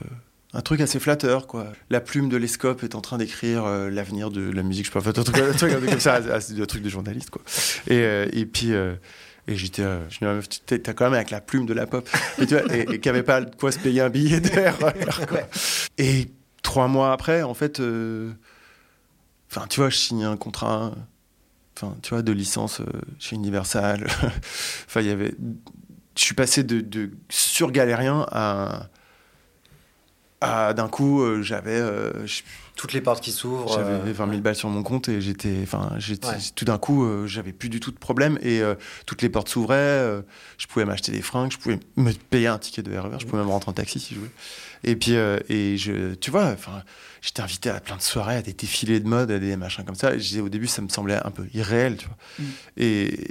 un 0.52 0.60
truc 0.60 0.80
assez 0.80 1.00
flatteur, 1.00 1.46
quoi. 1.46 1.66
La 1.90 2.00
plume 2.00 2.28
de 2.28 2.36
l'escope 2.36 2.82
est 2.82 2.94
en 2.94 3.00
train 3.00 3.18
d'écrire 3.18 3.64
euh, 3.64 3.90
l'avenir 3.90 4.30
de 4.30 4.50
la 4.50 4.62
musique, 4.62 4.86
je 4.86 4.92
sais 4.92 5.00
pas, 5.00 5.08
un 5.08 5.12
truc, 5.12 5.72
un 5.72 5.80
comme 5.80 6.00
ça, 6.00 6.16
un 6.16 6.66
truc 6.66 6.82
de 6.82 6.88
journaliste, 6.88 7.30
quoi. 7.30 7.42
Et, 7.88 8.28
et 8.32 8.46
puis. 8.46 8.72
Et 9.48 9.56
j'étais, 9.56 9.82
je 10.08 10.24
me 10.24 10.40
t'as 10.40 10.92
quand 10.92 11.06
même 11.06 11.14
avec 11.14 11.30
la 11.30 11.40
plume 11.40 11.66
de 11.66 11.74
la 11.74 11.84
pop, 11.84 12.08
et, 12.38 13.00
qui 13.00 13.08
avait 13.08 13.24
pas 13.24 13.44
quoi 13.44 13.72
se 13.72 13.80
payer 13.80 14.00
un 14.00 14.08
billet 14.08 14.38
d'air. 14.38 14.78
et 15.98 16.28
trois 16.62 16.86
mois 16.86 17.12
après, 17.12 17.42
en 17.42 17.52
fait, 17.52 17.82
enfin, 19.50 19.66
tu 19.68 19.80
vois, 19.80 19.90
je 19.90 19.96
signe 19.96 20.22
un 20.22 20.36
contrat 20.36 20.92
enfin, 21.76 21.96
tu 22.02 22.10
vois, 22.10 22.22
de 22.22 22.32
licence 22.32 22.80
euh, 22.80 22.84
chez 23.18 23.36
Universal. 23.36 24.06
enfin, 24.86 25.00
il 25.00 25.06
y 25.06 25.10
avait. 25.10 25.34
Je 26.16 26.24
suis 26.24 26.34
passé 26.34 26.62
de, 26.62 26.80
de 26.80 27.10
sur-galérien 27.30 28.26
à, 28.30 28.88
ah, 30.40 30.74
d'un 30.74 30.88
coup, 30.88 31.22
euh, 31.22 31.40
j'avais 31.42 31.80
toutes 32.74 32.92
les 32.92 33.00
portes 33.00 33.22
qui 33.22 33.30
s'ouvrent. 33.30 33.72
J'avais 33.72 34.12
20 34.12 34.28
000 34.28 34.40
balles 34.40 34.56
sur 34.56 34.68
mon 34.68 34.82
compte 34.82 35.08
et 35.08 35.20
j'étais, 35.20 35.58
enfin, 35.62 35.96
tout 36.56 36.64
d'un 36.64 36.78
coup, 36.78 37.06
j'avais 37.26 37.52
plus 37.52 37.68
du 37.68 37.78
tout 37.78 37.92
de 37.92 37.98
problème 37.98 38.38
et 38.42 38.60
toutes 39.06 39.22
les 39.22 39.28
portes 39.28 39.48
s'ouvraient. 39.48 40.22
je 40.58 40.66
pouvais 40.66 40.84
m'acheter 40.84 41.12
des 41.12 41.22
fringues, 41.22 41.52
je 41.52 41.58
pouvais 41.58 41.78
me 41.96 42.12
payer 42.12 42.48
un 42.48 42.58
ticket 42.58 42.82
de 42.82 42.96
RER, 42.96 43.18
je 43.20 43.26
pouvais 43.26 43.42
même 43.42 43.50
rentrer 43.50 43.70
en 43.70 43.74
taxi 43.74 44.00
si 44.00 44.14
je 44.14 44.18
voulais. 44.18 44.32
Et 44.84 44.96
puis, 44.96 45.12
et 45.12 45.76
je, 45.76 46.14
tu 46.14 46.32
vois, 46.32 46.46
enfin, 46.46 46.82
j'étais 47.22 47.40
invité 47.40 47.70
à 47.70 47.80
plein 47.80 47.96
de 47.96 48.02
soirées, 48.02 48.36
à 48.36 48.42
des 48.42 48.52
défilés 48.52 49.00
de 49.00 49.08
mode, 49.08 49.30
à 49.30 49.38
des 49.38 49.56
machins 49.56 49.84
comme 49.84 49.94
ça. 49.94 50.12
Et 50.14 50.40
au 50.40 50.48
début, 50.48 50.66
ça 50.66 50.82
me 50.82 50.88
semblait 50.88 51.20
un 51.24 51.30
peu 51.30 51.46
irréel, 51.54 51.96
tu 51.96 52.06
vois. 52.06 52.16
Mm. 52.38 52.44
Et, 52.76 53.28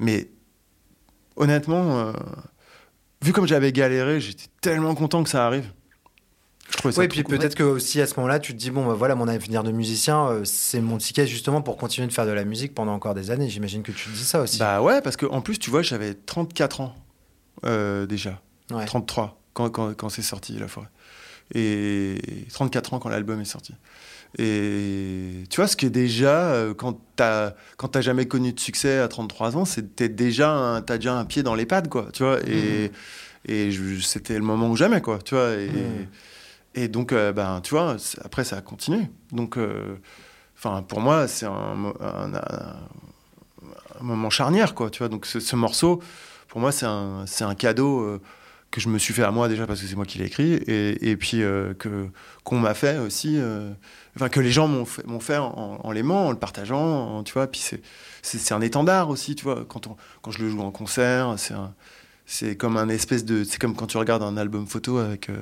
mais 0.00 0.28
honnêtement, 1.36 1.98
euh, 1.98 2.12
vu 3.22 3.32
comme 3.32 3.46
j'avais 3.46 3.72
galéré, 3.72 4.20
j'étais 4.20 4.46
tellement 4.60 4.94
content 4.94 5.22
que 5.22 5.30
ça 5.30 5.46
arrive. 5.46 5.70
Oui, 6.84 7.04
et 7.04 7.08
puis 7.08 7.22
peut-être 7.22 7.54
que 7.54 7.62
aussi 7.62 8.00
à 8.00 8.06
ce 8.06 8.14
moment-là, 8.16 8.40
tu 8.40 8.52
te 8.52 8.58
dis 8.58 8.70
bon, 8.70 8.86
bah, 8.86 8.94
voilà, 8.94 9.14
mon 9.14 9.28
avenir 9.28 9.62
de 9.62 9.70
musicien, 9.70 10.26
euh, 10.28 10.44
c'est 10.44 10.80
mon 10.80 10.98
ticket 10.98 11.26
justement 11.26 11.62
pour 11.62 11.76
continuer 11.76 12.08
de 12.08 12.12
faire 12.12 12.26
de 12.26 12.32
la 12.32 12.44
musique 12.44 12.74
pendant 12.74 12.92
encore 12.92 13.14
des 13.14 13.30
années. 13.30 13.48
J'imagine 13.48 13.82
que 13.82 13.92
tu 13.92 14.10
te 14.10 14.14
dis 14.16 14.24
ça 14.24 14.40
aussi. 14.40 14.58
Bah 14.58 14.82
ouais, 14.82 15.00
parce 15.00 15.16
qu'en 15.16 15.40
plus, 15.40 15.58
tu 15.58 15.70
vois, 15.70 15.82
j'avais 15.82 16.14
34 16.14 16.80
ans 16.80 16.94
euh, 17.64 18.06
déjà, 18.06 18.40
33 18.68 19.40
quand, 19.54 19.70
quand, 19.70 19.94
quand 19.94 20.08
c'est 20.08 20.22
sorti 20.22 20.58
la 20.58 20.68
forêt, 20.68 20.88
et 21.54 22.18
34 22.52 22.94
ans 22.94 22.98
quand 22.98 23.08
l'album 23.08 23.40
est 23.40 23.46
sorti. 23.46 23.74
Et 24.38 25.44
tu 25.48 25.56
vois, 25.56 25.66
ce 25.66 25.76
qui 25.76 25.86
est 25.86 25.90
déjà, 25.90 26.50
euh, 26.50 26.74
quand 26.74 27.00
t'as 27.16 27.54
quand 27.78 27.98
jamais 28.00 28.26
connu 28.26 28.52
de 28.52 28.60
succès 28.60 28.98
à 28.98 29.08
33 29.08 29.56
ans, 29.56 29.64
c'était 29.64 30.10
déjà, 30.10 30.82
t'as 30.86 30.96
déjà 30.96 31.14
un 31.14 31.24
pied 31.24 31.42
dans 31.42 31.54
les 31.54 31.64
pattes, 31.64 31.88
quoi, 31.88 32.08
tu 32.12 32.22
vois. 32.22 32.38
Et, 32.46 32.90
mmh. 33.48 33.50
et 33.50 33.70
c'était 34.02 34.34
le 34.34 34.44
moment 34.44 34.68
ou 34.68 34.76
jamais, 34.76 35.00
quoi, 35.00 35.20
tu 35.24 35.34
vois. 35.34 35.54
Et, 35.54 35.68
mmh. 35.68 36.08
et 36.74 36.88
donc, 36.88 37.12
euh, 37.12 37.32
ben, 37.32 37.62
tu 37.62 37.70
vois, 37.70 37.96
après, 38.22 38.44
ça 38.44 38.58
a 38.58 38.60
continué. 38.60 39.08
Donc, 39.32 39.56
euh, 39.56 39.96
pour 40.86 41.00
moi, 41.00 41.28
c'est 41.28 41.46
un, 41.46 41.94
un, 42.00 42.30
moment 44.02 44.28
charnière, 44.28 44.74
quoi, 44.74 44.90
tu 44.90 44.98
vois. 44.98 45.08
Donc, 45.08 45.24
ce, 45.24 45.56
morceau, 45.56 46.02
pour 46.48 46.60
moi, 46.60 46.72
c'est 46.72 46.86
un, 46.86 47.24
un 47.40 47.54
cadeau 47.54 48.20
que 48.70 48.82
je 48.82 48.90
me 48.90 48.98
suis 48.98 49.14
fait 49.14 49.22
à 49.22 49.30
moi 49.30 49.48
déjà 49.48 49.66
parce 49.66 49.80
que 49.80 49.86
c'est 49.86 49.96
moi 49.96 50.04
qui 50.04 50.18
l'ai 50.18 50.26
écrit 50.26 50.52
et, 50.52 51.10
et 51.10 51.16
puis 51.16 51.38
que 51.78 52.08
qu'on 52.42 52.58
m'a 52.58 52.74
fait 52.74 52.98
aussi 52.98 53.38
que 54.30 54.40
les 54.40 54.50
gens 54.50 54.66
m'ont 54.68 54.84
fait, 54.84 55.02
fait 55.20 55.36
en, 55.36 55.80
en 55.82 55.92
l'aimant, 55.92 56.28
en 56.28 56.30
le 56.30 56.38
partageant, 56.38 57.22
tu 57.24 57.32
vois. 57.34 57.46
Puis 57.46 57.60
c'est, 57.60 57.82
c'est, 58.22 58.54
un 58.54 58.60
étendard 58.60 59.10
aussi, 59.10 59.34
tu 59.34 59.44
vois. 59.44 59.64
Quand, 59.68 59.86
on, 59.86 59.96
quand 60.22 60.30
je 60.30 60.42
le 60.42 60.50
joue 60.50 60.60
en 60.60 60.70
concert, 60.70 61.34
c'est 61.36 61.54
c'est 62.26 62.56
comme 62.56 62.76
un 62.76 62.88
espèce 62.88 63.24
de, 63.24 63.44
c'est 63.44 63.60
comme 63.60 63.76
quand 63.76 63.86
tu 63.86 63.98
regardes 63.98 64.22
un 64.22 64.36
album 64.36 64.66
photo 64.66 64.98
avec 64.98 65.30
euh, 65.30 65.36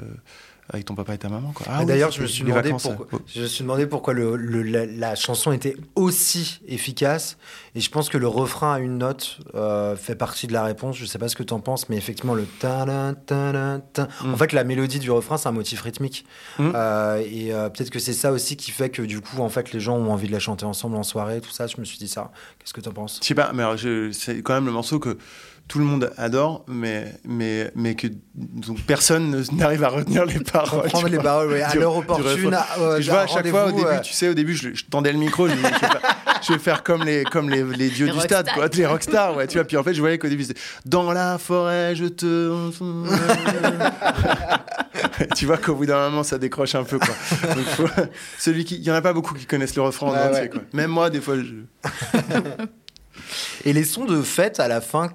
avec 0.71 0.87
ton 0.87 0.95
papa 0.95 1.15
et 1.15 1.19
ta 1.19 1.29
maman. 1.29 1.53
Quoi. 1.53 1.67
Ah, 1.69 1.85
D'ailleurs, 1.85 2.11
je, 2.11 2.23
me 2.23 2.27
suis 2.27 2.43
demandé 2.43 2.71
pourquoi, 2.71 3.21
je 3.27 3.43
me 3.43 3.47
suis 3.47 3.63
demandé 3.63 3.87
pourquoi 3.87 4.15
le, 4.15 4.37
la, 4.37 5.15
chanson 5.15 5.53
était 5.53 5.77
aussi 5.95 6.61
efficace. 6.67 7.37
Et 7.75 7.81
je 7.81 7.91
pense 7.91 8.09
que 8.09 8.17
le 8.17 8.27
refrain 8.29 8.75
à 8.75 8.79
une 8.79 8.99
note 8.99 9.39
euh, 9.55 9.95
fait 9.95 10.15
partie 10.15 10.47
de 10.47 10.53
la 10.53 10.65
réponse. 10.65 10.97
Je 10.97 11.05
sais 11.05 11.19
pas 11.19 11.29
ce 11.29 11.37
que 11.37 11.43
tu 11.43 11.53
en 11.53 11.61
penses, 11.61 11.89
mais 11.89 11.97
effectivement, 11.97 12.35
le 12.35 12.47
ta 12.47 12.87
ta 13.27 13.81
ta 13.93 14.09
En 14.25 14.37
fait, 14.37 14.53
la 14.53 14.65
mélodie 14.65 15.01
du 15.01 15.11
refrain, 15.11 15.37
c'est 15.37 15.49
un 15.49 15.53
motif 15.53 15.83
rythmique. 15.83 16.25
Mm. 16.59 16.73
Euh, 16.75 17.23
et 17.31 17.53
euh, 17.53 17.69
peut-être 17.69 17.91
que 17.91 17.99
c'est 17.99 18.15
ça 18.15 18.33
aussi 18.33 18.57
qui 18.57 18.71
fait 18.71 18.89
que 18.89 19.03
du 19.03 19.21
coup, 19.21 19.41
en 19.41 19.51
fait, 19.51 19.73
les 19.73 19.81
gens 19.81 19.97
ont 19.97 20.11
envie 20.11 20.29
de 20.29 20.33
la 20.33 20.39
chanter 20.39 20.65
ensemble 20.65 20.97
en 20.97 21.03
soirée, 21.03 21.41
tout 21.43 21.51
ça. 21.51 21.67
Je 21.67 21.79
me 21.79 21.85
suis 21.85 21.99
dit 21.99 22.09
ça. 22.09 22.33
Qu'est-ce 22.59 22.73
que 22.73 22.81
tu 22.81 22.89
en 22.89 22.93
penses? 22.93 23.19
Je 23.21 23.27
sais 23.27 23.35
pas, 23.35 23.53
mais 23.53 23.65
c'est 24.13 24.43
quand 24.43 24.55
même 24.55 24.67
le 24.67 24.73
morceau 24.73 24.99
que 24.99 25.19
tout 25.67 25.79
le 25.79 25.85
monde 25.85 26.13
adore, 26.19 26.65
mais, 26.69 27.07
mais, 27.25 27.71
mais 27.75 27.95
que 27.95 28.07
donc, 28.35 28.83
personne 28.83 29.45
n'arrive 29.53 29.83
à 29.83 29.89
retenir 29.89 30.27
les 30.27 30.41
paroles. 30.41 30.89
Prendre 30.91 31.09
les 31.09 31.19
paroles, 31.19 31.53
oui, 31.53 31.63
à 31.63 31.75
l'heure 31.75 31.97
opportune. 31.97 32.55
je 32.99 33.11
vois 33.11 33.21
à 33.21 33.27
chaque 33.27 33.47
fois, 33.49 33.67
au 33.67 33.73
début, 33.73 34.01
tu 34.03 34.13
sais, 34.13 34.29
au 34.29 34.35
début, 34.35 34.55
je, 34.55 34.85
tendais 34.85 35.13
le 35.13 35.19
micro, 35.19 35.49
je, 35.49 35.55
je, 36.47 36.53
vais 36.53 36.59
faire 36.59 36.83
comme 36.83 37.03
les, 37.05 37.25
comme 37.25 37.49
les, 37.49 37.65
les 37.65 37.89
dieux 37.89 38.09
du 38.09 38.21
stade, 38.21 38.51
quoi, 38.53 38.69
les 38.69 38.87
rockstars, 38.87 39.37
ouais, 39.37 39.47
tu 39.47 39.57
vois. 39.57 39.67
Puis 39.67 39.77
en 39.79 39.83
fait, 39.83 39.95
je 39.95 40.01
voyais 40.01 40.19
qu'au 40.19 40.29
début, 40.29 40.45
c'était 40.45 40.61
Dans 40.85 41.13
la 41.13 41.39
forêt, 41.39 41.97
je 41.97 42.07
te. 42.07 42.71
tu 45.35 45.47
vois 45.47 45.57
qu'au 45.57 45.75
bout 45.75 45.87
d'un 45.87 46.11
moment, 46.11 46.25
ça 46.25 46.39
décroche 46.39 46.75
un 46.75 46.85
peu, 46.85 46.99
quoi. 46.99 47.15
celui 48.39 48.65
qui. 48.65 48.77
Il 48.77 48.83
n'y 48.83 48.91
en 48.91 48.95
a 48.95 49.03
pas 49.03 49.15
beaucoup 49.15 49.35
qui 49.35 49.47
connaissent 49.47 49.77
le 49.77 49.83
refrain 49.83 50.09
en 50.09 50.31
entier, 50.31 50.51
quoi. 50.51 50.61
Même 50.75 50.91
moi, 50.91 51.09
des 51.09 51.23
fois, 51.23 51.37
je. 51.37 51.55
Et 53.65 53.73
les 53.73 53.85
sons 53.85 54.05
de 54.05 54.23
fête 54.23 54.61
à 54.61 54.69
la 54.69 54.81
fin, 54.81 55.09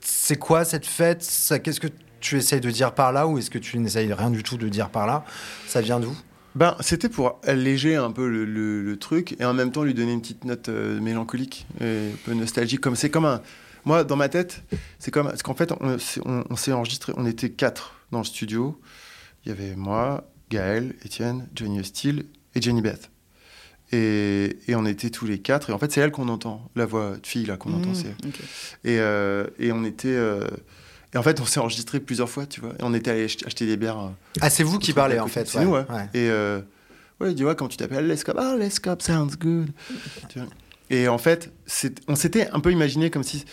c'est 0.00 0.36
quoi 0.38 0.64
cette 0.64 0.86
fête? 0.86 1.20
Qu'est-ce 1.62 1.80
que 1.80 1.88
tu 2.20 2.36
essayes 2.36 2.60
de 2.60 2.70
dire 2.70 2.94
par 2.94 3.12
là 3.12 3.26
ou 3.26 3.38
est-ce 3.38 3.50
que 3.50 3.58
tu 3.58 3.78
n'essayes 3.78 4.12
rien 4.12 4.30
du 4.30 4.42
tout 4.42 4.56
de 4.56 4.68
dire 4.68 4.90
par 4.90 5.06
là? 5.06 5.24
Ça 5.66 5.80
vient 5.80 6.00
d'où? 6.00 6.14
Ben, 6.56 6.76
c'était 6.80 7.08
pour 7.08 7.40
alléger 7.44 7.94
un 7.94 8.10
peu 8.10 8.28
le, 8.28 8.96
truc 8.96 9.36
et 9.38 9.44
en 9.44 9.54
même 9.54 9.70
temps 9.70 9.84
lui 9.84 9.94
donner 9.94 10.12
une 10.12 10.20
petite 10.20 10.44
note 10.44 10.68
euh, 10.68 11.00
mélancolique 11.00 11.66
et 11.80 12.10
un 12.12 12.16
peu 12.24 12.34
nostalgique. 12.34 12.80
Comme 12.80 12.96
c'est 12.96 13.08
comme 13.08 13.24
un, 13.24 13.40
moi 13.84 14.04
dans 14.04 14.16
ma 14.16 14.28
tête, 14.28 14.62
c'est 14.98 15.10
comme 15.10 15.28
parce 15.28 15.42
qu'en 15.42 15.54
fait 15.54 15.72
on, 15.80 16.56
s'est 16.56 16.72
enregistré, 16.72 17.12
on 17.16 17.24
était 17.24 17.50
quatre 17.50 17.94
dans 18.10 18.18
le 18.18 18.24
studio. 18.24 18.80
Il 19.44 19.50
y 19.50 19.52
avait 19.52 19.76
moi, 19.76 20.28
Gaël, 20.50 20.94
Étienne, 21.04 21.48
Johnny 21.54 21.82
Steele 21.84 22.26
et 22.54 22.60
Jenny 22.60 22.82
Beth. 22.82 23.10
Et, 23.92 24.56
on 24.74 24.86
était 24.86 25.10
tous 25.10 25.26
les 25.26 25.38
quatre. 25.38 25.70
Et 25.70 25.72
en 25.72 25.78
fait, 25.78 25.90
c'est 25.92 26.00
elle 26.00 26.12
qu'on 26.12 26.28
entend, 26.28 26.70
la 26.76 26.86
voix 26.86 27.16
de 27.16 27.26
fille 27.26 27.46
là 27.46 27.56
qu'on 27.56 27.72
entend. 27.72 27.90
Mmh, 27.90 28.28
et, 28.84 28.98
euh, 29.00 29.46
et, 29.58 29.72
on 29.72 29.84
était. 29.84 30.08
Euh, 30.08 30.46
et 31.12 31.18
en 31.18 31.22
fait, 31.22 31.40
on 31.40 31.44
s'est 31.44 31.58
enregistré 31.58 31.98
plusieurs 31.98 32.28
fois, 32.28 32.46
tu 32.46 32.60
vois. 32.60 32.70
Et 32.78 32.82
on 32.82 32.94
était 32.94 33.10
allé 33.10 33.24
acheter 33.24 33.66
des 33.66 33.76
bières. 33.76 33.98
Euh, 33.98 34.08
ah, 34.40 34.50
c'est 34.50 34.62
vous 34.62 34.78
qui 34.78 34.92
parlez 34.92 35.18
en 35.18 35.26
fait. 35.26 35.48
C'est 35.48 35.64
nous, 35.64 35.72
ouais. 35.72 35.84
Et 36.14 36.30
ouais, 37.20 37.34
tu 37.34 37.42
vois, 37.42 37.54
quand 37.54 37.68
tu 37.68 37.76
t'appelles 37.76 38.06
Lescop, 38.06 38.36
ah, 38.38 38.56
Lescop 38.56 39.02
sounds 39.02 39.36
good. 39.38 39.70
Et 40.88 41.06
en 41.08 41.18
fait, 41.18 41.52
on 42.08 42.16
s'était 42.16 42.48
un 42.50 42.60
peu 42.60 42.70
imaginé 42.70 43.10
comme 43.10 43.24
si. 43.24 43.44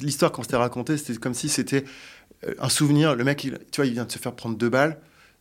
L'histoire 0.00 0.32
qu'on 0.32 0.42
s'était 0.42 0.56
racontée, 0.56 0.96
c'était 0.96 1.18
comme 1.18 1.34
si 1.34 1.48
c'était 1.50 1.84
un 2.58 2.68
souvenir. 2.70 3.14
Le 3.14 3.24
mec, 3.24 3.38
tu 3.40 3.50
vois, 3.76 3.86
il 3.86 3.92
vient 3.92 4.06
de 4.06 4.12
se 4.12 4.18
faire 4.18 4.34
prendre 4.34 4.56
deux 4.56 4.70
balles 4.70 4.98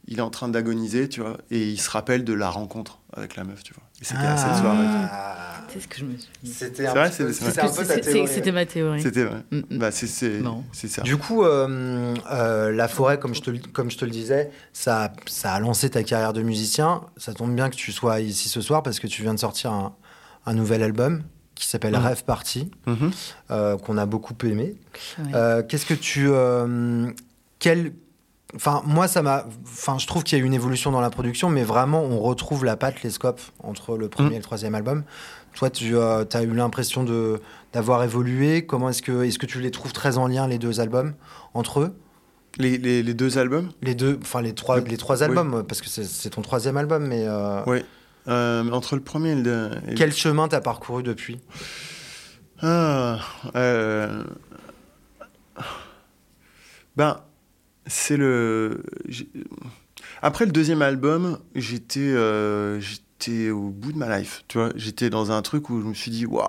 il 0.07 0.19
est 0.19 0.21
en 0.21 0.29
train 0.29 0.49
d'agoniser, 0.49 1.07
tu 1.09 1.21
vois, 1.21 1.37
et 1.51 1.69
il 1.69 1.79
se 1.79 1.89
rappelle 1.89 2.23
de 2.23 2.33
la 2.33 2.49
rencontre 2.49 2.99
avec 3.13 3.35
la 3.35 3.43
meuf, 3.43 3.63
tu 3.63 3.73
vois. 3.73 3.83
Et 4.01 4.05
c'était 4.05 4.19
à 4.19 4.37
cette 4.37 4.55
soirée. 4.55 4.85
Ah. 4.87 5.51
C'est 5.71 5.79
ce 5.79 5.87
que 5.87 5.97
je 5.97 6.05
me 6.05 6.17
suis 6.17 6.29
dit. 6.43 6.51
C'était 6.51 6.87
un, 6.87 6.93
peu, 6.93 8.27
C'était 8.27 8.51
ma 8.51 8.65
théorie. 8.65 9.01
C'était 9.01 9.23
vrai. 9.23 9.43
Mm, 9.51 9.57
mm. 9.57 9.77
Bah, 9.77 9.91
c'est 9.91 10.07
ça. 10.07 11.01
Du 11.03 11.17
coup, 11.17 11.43
euh, 11.43 12.15
euh, 12.31 12.71
La 12.71 12.87
Forêt, 12.87 13.19
comme 13.19 13.33
je, 13.33 13.41
te, 13.41 13.51
comme 13.67 13.89
je 13.89 13.97
te 13.97 14.05
le 14.05 14.11
disais, 14.11 14.51
ça, 14.73 15.13
ça 15.27 15.53
a 15.53 15.59
lancé 15.59 15.89
ta 15.89 16.03
carrière 16.03 16.33
de 16.33 16.41
musicien. 16.41 17.03
Ça 17.15 17.33
tombe 17.33 17.55
bien 17.55 17.69
que 17.69 17.75
tu 17.75 17.91
sois 17.91 18.19
ici 18.19 18.49
ce 18.49 18.59
soir 18.59 18.83
parce 18.83 18.99
que 18.99 19.07
tu 19.07 19.21
viens 19.21 19.33
de 19.33 19.39
sortir 19.39 19.71
un, 19.71 19.95
un 20.45 20.53
nouvel 20.53 20.83
album 20.83 21.23
qui 21.55 21.67
s'appelle 21.67 21.93
mm. 21.93 22.05
Rêve 22.05 22.23
Party, 22.25 22.71
mm-hmm. 22.87 23.11
euh, 23.51 23.77
qu'on 23.77 23.97
a 23.97 24.05
beaucoup 24.05 24.35
aimé. 24.43 24.75
Qu'est-ce 25.69 25.85
que 25.85 25.93
tu... 25.93 26.29
quel 27.59 27.93
Enfin, 28.55 28.81
moi, 28.85 29.07
ça 29.07 29.21
m'a. 29.21 29.45
Enfin, 29.63 29.97
je 29.97 30.07
trouve 30.07 30.23
qu'il 30.23 30.37
y 30.37 30.41
a 30.41 30.43
eu 30.43 30.47
une 30.47 30.53
évolution 30.53 30.91
dans 30.91 31.01
la 31.01 31.09
production, 31.09 31.49
mais 31.49 31.63
vraiment, 31.63 32.03
on 32.03 32.19
retrouve 32.19 32.65
la 32.65 32.75
patte, 32.75 33.01
les 33.03 33.09
scopes 33.09 33.41
entre 33.63 33.97
le 33.97 34.09
premier 34.09 34.31
mm. 34.31 34.33
et 34.33 34.37
le 34.37 34.43
troisième 34.43 34.75
album. 34.75 35.03
Toi, 35.55 35.69
tu 35.69 35.95
euh, 35.95 36.25
as 36.33 36.43
eu 36.43 36.53
l'impression 36.53 37.03
de 37.03 37.41
d'avoir 37.73 38.03
évolué. 38.03 38.65
Comment 38.65 38.89
est-ce 38.89 39.01
que 39.01 39.23
est-ce 39.23 39.39
que 39.39 39.45
tu 39.45 39.59
les 39.61 39.71
trouves 39.71 39.93
très 39.93 40.17
en 40.17 40.27
lien 40.27 40.47
les 40.47 40.57
deux 40.57 40.79
albums 40.79 41.13
entre 41.53 41.79
eux? 41.81 41.95
Les, 42.57 42.77
les, 42.77 43.01
les, 43.01 43.13
deux 43.13 43.37
albums? 43.37 43.71
Les 43.81 43.95
deux, 43.95 44.19
enfin 44.21 44.41
les 44.41 44.53
trois, 44.53 44.81
les 44.81 44.97
trois 44.97 45.23
albums, 45.23 45.63
parce 45.65 45.79
que 45.79 45.87
c'est 45.87 46.29
ton 46.29 46.41
troisième 46.41 46.77
album, 46.77 47.07
mais. 47.07 47.25
Euh, 47.25 47.61
oui. 47.67 47.79
Euh, 48.27 48.69
entre 48.71 48.95
le 48.95 49.01
premier 49.01 49.31
et 49.31 49.35
le. 49.35 49.69
Quel 49.95 50.13
chemin 50.13 50.47
t'as 50.47 50.61
parcouru 50.61 51.03
depuis? 51.03 51.39
Ah. 52.61 53.19
Ben 56.97 57.21
c'est 57.91 58.17
le. 58.17 58.83
Après 60.21 60.45
le 60.45 60.51
deuxième 60.51 60.81
album, 60.81 61.39
j'étais 61.55 61.99
euh, 61.99 62.79
j'étais 62.79 63.49
au 63.49 63.69
bout 63.69 63.91
de 63.91 63.97
ma 63.97 64.17
life. 64.17 64.43
Tu 64.47 64.57
vois, 64.57 64.71
j'étais 64.75 65.09
dans 65.09 65.31
un 65.31 65.41
truc 65.41 65.69
où 65.69 65.81
je 65.81 65.85
me 65.85 65.93
suis 65.93 66.09
dit, 66.09 66.25
waouh, 66.25 66.47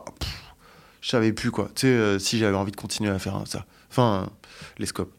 je 1.00 1.10
savais 1.10 1.32
plus 1.32 1.50
quoi. 1.50 1.68
Tu 1.74 1.82
sais, 1.82 1.86
euh, 1.88 2.18
si 2.18 2.38
j'avais 2.38 2.56
envie 2.56 2.70
de 2.70 2.76
continuer 2.76 3.10
à 3.10 3.18
faire 3.18 3.42
ça. 3.46 3.66
Enfin, 3.90 4.30
les 4.78 4.86
scopes. 4.86 5.12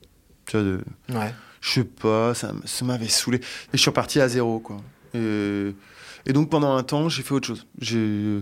Tu 0.45 0.57
vois, 0.57 0.65
de. 0.65 0.81
Ouais. 1.09 1.33
Je 1.61 1.69
sais 1.69 1.83
pas, 1.83 2.33
ça, 2.33 2.53
ça 2.65 2.85
m'avait 2.85 3.07
saoulé. 3.07 3.37
Et 3.39 3.41
je 3.73 3.77
suis 3.77 3.89
reparti 3.89 4.19
à 4.19 4.27
zéro, 4.27 4.59
quoi. 4.59 4.77
Et, 5.13 5.73
et 6.25 6.33
donc 6.33 6.49
pendant 6.49 6.75
un 6.75 6.83
temps, 6.83 7.09
j'ai 7.09 7.23
fait 7.23 7.33
autre 7.33 7.47
chose. 7.47 7.67
Je 7.79 8.41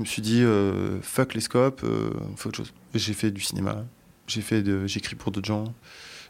me 0.00 0.04
suis 0.04 0.22
dit, 0.22 0.42
euh, 0.42 1.00
fuck 1.02 1.34
les 1.34 1.40
scopes, 1.40 1.84
on 1.84 2.36
fait 2.36 2.48
autre 2.48 2.58
chose. 2.58 2.72
J'ai 2.94 3.12
fait 3.12 3.30
du 3.30 3.40
cinéma. 3.40 3.84
J'ai 4.26 4.40
fait 4.40 4.62
de, 4.62 4.86
j'écris 4.86 5.16
pour 5.16 5.32
d'autres 5.32 5.46
gens. 5.46 5.74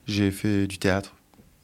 J'ai 0.06 0.30
fait 0.30 0.66
du 0.66 0.78
théâtre. 0.78 1.14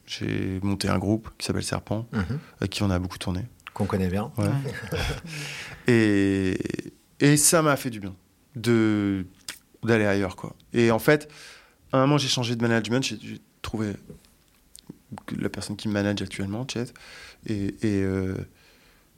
J'ai 0.05 0.59
monté 0.63 0.89
un 0.89 0.97
groupe 0.97 1.29
qui 1.37 1.45
s'appelle 1.45 1.63
Serpent, 1.63 2.07
mhm. 2.11 2.39
avec 2.59 2.71
qui 2.71 2.83
on 2.83 2.89
a 2.89 2.99
beaucoup 2.99 3.17
tourné. 3.17 3.45
Qu'on 3.73 3.85
connaît 3.85 4.09
bien. 4.09 4.31
et, 5.87 6.57
et 7.19 7.37
ça 7.37 7.61
m'a 7.61 7.75
fait 7.77 7.89
du 7.89 7.99
bien 7.99 8.15
de 8.55 9.25
d'aller 9.83 10.05
ailleurs 10.05 10.35
quoi. 10.35 10.55
Et 10.73 10.91
en 10.91 10.99
fait, 10.99 11.29
à 11.91 11.97
un 11.97 12.01
moment 12.01 12.17
j'ai 12.17 12.27
changé 12.27 12.55
de 12.55 12.61
management, 12.61 13.01
j'ai 13.03 13.39
trouvé 13.61 13.93
la 15.37 15.49
personne 15.49 15.75
qui 15.75 15.87
me 15.87 15.93
manage 15.93 16.21
actuellement, 16.21 16.65
Chet. 16.67 16.85
Et, 17.47 17.67
et, 17.81 18.03
euh, 18.03 18.35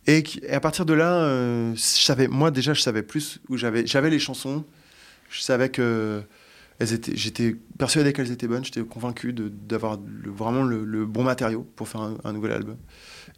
et, 0.08 0.24
qui- 0.24 0.40
et 0.40 0.52
à 0.54 0.60
partir 0.60 0.86
de 0.86 0.94
là, 0.94 1.14
euh, 1.16 1.74
je 1.76 1.80
savais, 1.82 2.28
moi 2.28 2.52
déjà, 2.52 2.74
je 2.74 2.82
savais 2.82 3.04
plus 3.04 3.40
où 3.50 3.58
j'avais, 3.58 3.86
j'avais 3.86 4.10
les 4.10 4.20
chansons. 4.20 4.64
Je 5.30 5.42
savais 5.42 5.70
que 5.70 6.24
j'étais 6.86 7.56
persuadé 7.78 8.14
qu'elles 8.14 8.32
étaient 8.32 8.48
bonnes. 8.48 8.64
J'étais 8.66 8.82
convaincu 8.84 9.34
de- 9.34 9.50
d'avoir 9.50 9.98
le- 10.06 10.32
vraiment 10.32 10.64
le, 10.64 10.84
le 10.86 11.06
bon 11.06 11.24
matériau 11.24 11.68
pour 11.76 11.88
faire 11.88 12.02
un, 12.02 12.16
un 12.24 12.34
nouvel 12.34 12.52
album. 12.52 12.78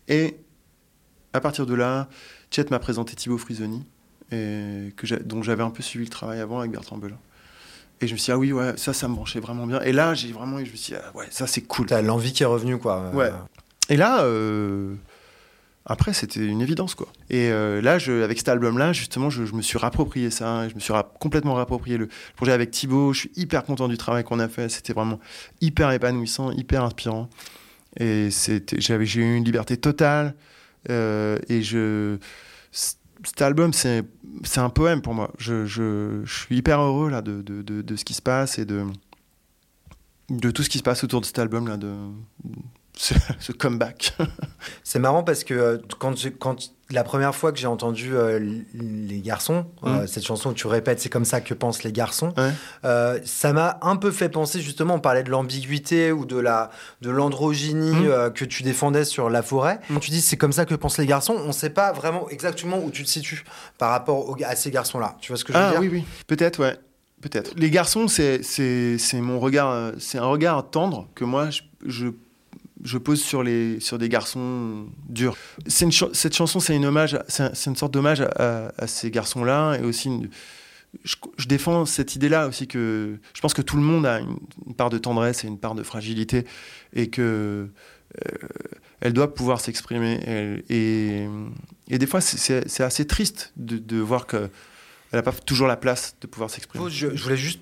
Et 0.08 0.38
à 1.34 1.40
partir 1.42 1.66
de 1.66 1.74
là, 1.74 2.08
Chet 2.52 2.66
m'a 2.72 2.80
présenté 2.80 3.16
Thibaut 3.16 3.38
Frisoni, 3.38 3.86
et 4.32 4.94
que 4.96 5.16
dont 5.24 5.44
j'avais 5.44 5.64
un 5.64 5.70
peu 5.70 5.84
suivi 5.84 6.06
le 6.06 6.12
travail 6.12 6.40
avant 6.40 6.60
avec 6.60 6.72
Bertrand 6.72 6.98
Belin. 6.98 7.18
Et 8.02 8.08
je 8.08 8.14
me 8.14 8.18
suis 8.18 8.26
dit, 8.26 8.32
ah 8.32 8.38
oui, 8.38 8.52
ouais, 8.52 8.74
ça, 8.78 8.92
ça 8.94 9.08
me 9.08 9.16
branchait 9.16 9.40
vraiment 9.40 9.66
bien. 9.68 9.80
Et 9.82 9.92
là, 9.94 10.14
j'ai 10.14 10.32
vraiment, 10.34 10.58
je 10.58 10.72
me 10.72 10.76
suis 10.76 10.94
dit, 10.94 11.00
ah 11.02 11.16
ouais, 11.16 11.28
ça, 11.30 11.48
c'est 11.48 11.62
cool. 11.62 11.86
T'as 11.86 12.02
l'envie 12.02 12.34
qui 12.34 12.44
est 12.44 12.46
revenue, 12.46 12.78
quoi. 12.78 13.10
Ouais. 13.14 13.32
Et 13.90 13.96
là, 13.98 14.24
euh, 14.24 14.96
après, 15.88 16.14
c'était 16.14 16.44
une 16.44 16.62
évidence, 16.62 16.96
quoi. 16.96 17.08
Et 17.30 17.50
euh, 17.52 17.80
là, 17.80 18.00
avec 18.24 18.40
cet 18.40 18.50
album-là, 18.50 18.92
justement, 18.92 19.30
je, 19.30 19.44
me 19.54 19.62
suis 19.62 19.78
rapproprié 19.78 20.32
ça. 20.32 20.68
Je 20.68 20.74
me 20.74 20.80
suis 20.80 20.94
complètement 21.20 21.54
rapproprié 21.54 21.98
le 21.98 22.10
projet 22.36 22.54
avec 22.54 22.72
Thibaut. 22.72 23.14
Je 23.14 23.20
suis 23.22 23.32
hyper 23.36 23.64
content 23.64 23.88
du 23.88 23.98
travail 23.98 24.24
qu'on 24.24 24.40
a 24.40 24.48
fait. 24.48 24.68
C'était 24.68 24.94
vraiment 24.94 25.20
hyper 25.62 25.92
épanouissant, 25.92 26.52
hyper 26.52 26.84
inspirant. 26.84 27.30
Et 28.00 28.30
j'ai 28.32 29.22
eu 29.22 29.36
une 29.36 29.46
liberté 29.46 29.78
totale. 29.78 30.34
Euh, 30.90 31.38
et 31.50 31.62
cet 32.72 33.42
album, 33.44 33.72
c'est, 33.72 34.04
un 34.56 34.70
poème 34.70 35.04
pour 35.04 35.14
moi. 35.14 35.32
Je, 35.38 36.24
suis 36.26 36.58
hyper 36.58 36.82
heureux 36.82 37.12
là 37.12 37.22
de, 37.22 37.96
ce 37.96 38.04
qui 38.04 38.16
se 38.16 38.24
passe 38.24 38.58
et 38.58 38.66
de, 38.66 38.86
tout 40.50 40.64
ce 40.64 40.70
qui 40.70 40.80
se 40.80 40.84
passe 40.84 41.04
autour 41.04 41.22
de 41.22 41.28
cet 41.28 41.38
album-là, 41.38 41.78
ce, 42.98 43.14
ce 43.40 43.52
comeback. 43.52 44.16
C'est 44.84 45.00
marrant 45.00 45.24
parce 45.24 45.44
que 45.44 45.54
euh, 45.54 45.78
quand, 46.00 46.14
quand 46.40 46.56
la 46.92 47.04
première 47.04 47.34
fois 47.34 47.52
que 47.52 47.58
j'ai 47.58 47.66
entendu 47.68 48.16
euh, 48.16 48.40
les 48.74 49.20
garçons, 49.22 49.66
euh, 49.86 50.04
Mm. 50.04 50.08
cette 50.08 50.24
chanson 50.26 50.50
que 50.52 50.56
tu 50.56 50.68
répètes, 50.68 51.00
c'est 51.00 51.10
comme 51.10 51.26
ça 51.26 51.42
que 51.42 51.54
pensent 51.56 51.82
les 51.84 51.92
garçons, 51.92 52.32
Ouais. 52.38 53.22
ça 53.26 53.54
m'a 53.54 53.80
un 53.82 53.96
peu 53.96 54.12
fait 54.12 54.30
penser 54.30 54.62
justement, 54.62 54.96
on 54.96 55.00
parlait 55.00 55.24
de 55.24 55.32
l'ambiguïté 55.32 56.12
ou 56.12 56.26
de 56.26 56.38
la 56.38 56.70
de 57.02 57.10
l'androgynie 57.10 57.92
Mm. 58.08 58.32
que 58.34 58.46
tu 58.46 58.62
défendais 58.64 59.04
sur 59.06 59.30
La 59.32 59.42
Forêt. 59.42 59.80
Quand 59.88 60.00
tu 60.00 60.12
dis 60.12 60.22
c'est 60.22 60.38
comme 60.38 60.54
ça 60.54 60.66
que 60.66 60.76
pensent 60.76 60.98
les 61.00 61.08
garçons, 61.08 61.36
on 61.44 61.52
sait 61.52 61.72
pas 61.72 61.92
vraiment 61.92 62.30
exactement 62.30 62.78
où 62.78 62.92
tu 62.92 63.04
te 63.04 63.10
situes 63.10 63.44
par 63.80 63.90
rapport 63.90 64.36
à 64.46 64.56
ces 64.56 64.70
garçons-là. 64.70 65.18
Tu 65.22 65.32
vois 65.32 65.38
ce 65.38 65.44
que 65.44 65.54
je 65.54 65.58
veux 65.58 65.64
Ah 65.64 65.72
dire? 65.72 65.80
oui, 65.82 65.90
oui. 65.92 66.06
Peut-être, 66.28 66.60
ouais. 66.62 66.78
Peut-être. 67.22 67.54
Les 67.58 67.72
garçons, 67.72 68.08
c'est, 68.08 68.42
mon 69.16 69.40
regard, 69.40 69.94
c'est 69.98 70.20
un 70.20 70.26
regard 70.26 70.70
tendre 70.70 71.08
que 71.16 71.24
moi, 71.24 71.50
je, 71.50 71.62
je, 71.84 72.08
je 72.86 72.98
pose 72.98 73.22
sur, 73.22 73.44
les, 73.44 73.80
sur 73.80 73.98
des 73.98 74.10
garçons 74.10 74.86
durs. 75.10 75.36
Cette 75.68 76.34
chanson, 76.34 76.60
c'est, 76.60 76.76
une 76.76 76.86
une 76.86 77.76
sorte 77.76 77.92
d'hommage 77.92 78.22
à, 78.22 78.88
ces 78.88 79.12
garçons-là 79.12 79.76
et 79.76 79.84
aussi 79.84 80.10
je, 81.04 81.48
défends 81.48 81.86
cette 81.86 82.16
idée-là 82.16 82.48
aussi 82.48 82.68
que 82.68 83.18
je 83.34 83.42
pense 83.42 83.54
que 83.54 83.62
tout 83.62 83.76
le 83.76 83.82
monde 83.82 84.06
a 84.06 84.20
une, 84.20 84.76
part 84.76 84.90
de 84.90 84.98
tendresse 84.98 85.44
et 85.44 85.48
une 85.48 85.60
part 85.60 85.76
de 85.76 85.84
fragilité 85.84 86.46
et 86.94 87.10
que 87.10 87.22
euh, 87.22 88.48
elle 89.02 89.14
doit 89.14 89.34
pouvoir 89.34 89.60
s'exprimer. 89.60 90.20
Et, 90.70 91.28
des 91.90 92.08
fois, 92.08 92.22
c'est, 92.22 92.82
assez 92.82 93.06
triste 93.06 93.52
de, 93.58 93.98
voir 93.98 94.28
que 94.28 94.50
elle 95.12 95.20
n'a 95.20 95.24
pas 95.24 95.34
toujours 95.34 95.68
la 95.68 95.78
place 95.78 96.16
de 96.22 96.28
pouvoir 96.28 96.50
s'exprimer. 96.50 96.90
Je 96.90 97.08
voulais 97.08 97.38
juste 97.38 97.60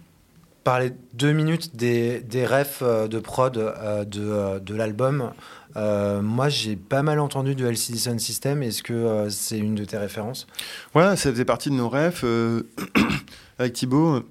parler 0.64 0.94
deux 1.14 1.34
minutes 1.34 1.76
des, 1.76 2.22
des 2.22 2.46
refs 2.46 2.80
euh, 2.82 3.08
de 3.08 3.20
prod 3.20 3.58
euh, 3.58 4.06
de, 4.06 4.22
euh, 4.22 4.60
de 4.60 4.76
l'album. 4.76 5.32
Euh, 5.76 6.22
moi, 6.22 6.50
j'ai 6.50 6.76
pas 6.76 7.02
mal 7.04 7.20
entendu 7.20 7.56
de 7.56 7.66
LCD 7.66 7.98
Sound 7.98 8.20
System. 8.20 8.64
Est-ce 8.64 8.84
que 8.84 8.94
euh, 8.94 9.30
c'est 9.30 9.58
une 9.58 9.76
de 9.76 9.86
tes 9.86 9.98
références? 9.98 10.48
Ouais, 10.96 11.16
ça 11.16 11.32
faisait 11.32 11.46
partie 11.46 11.70
de 11.70 11.76
nos 11.76 11.92
euh, 11.94 12.64
avec 13.60 13.74
Thibaut, 13.74 14.24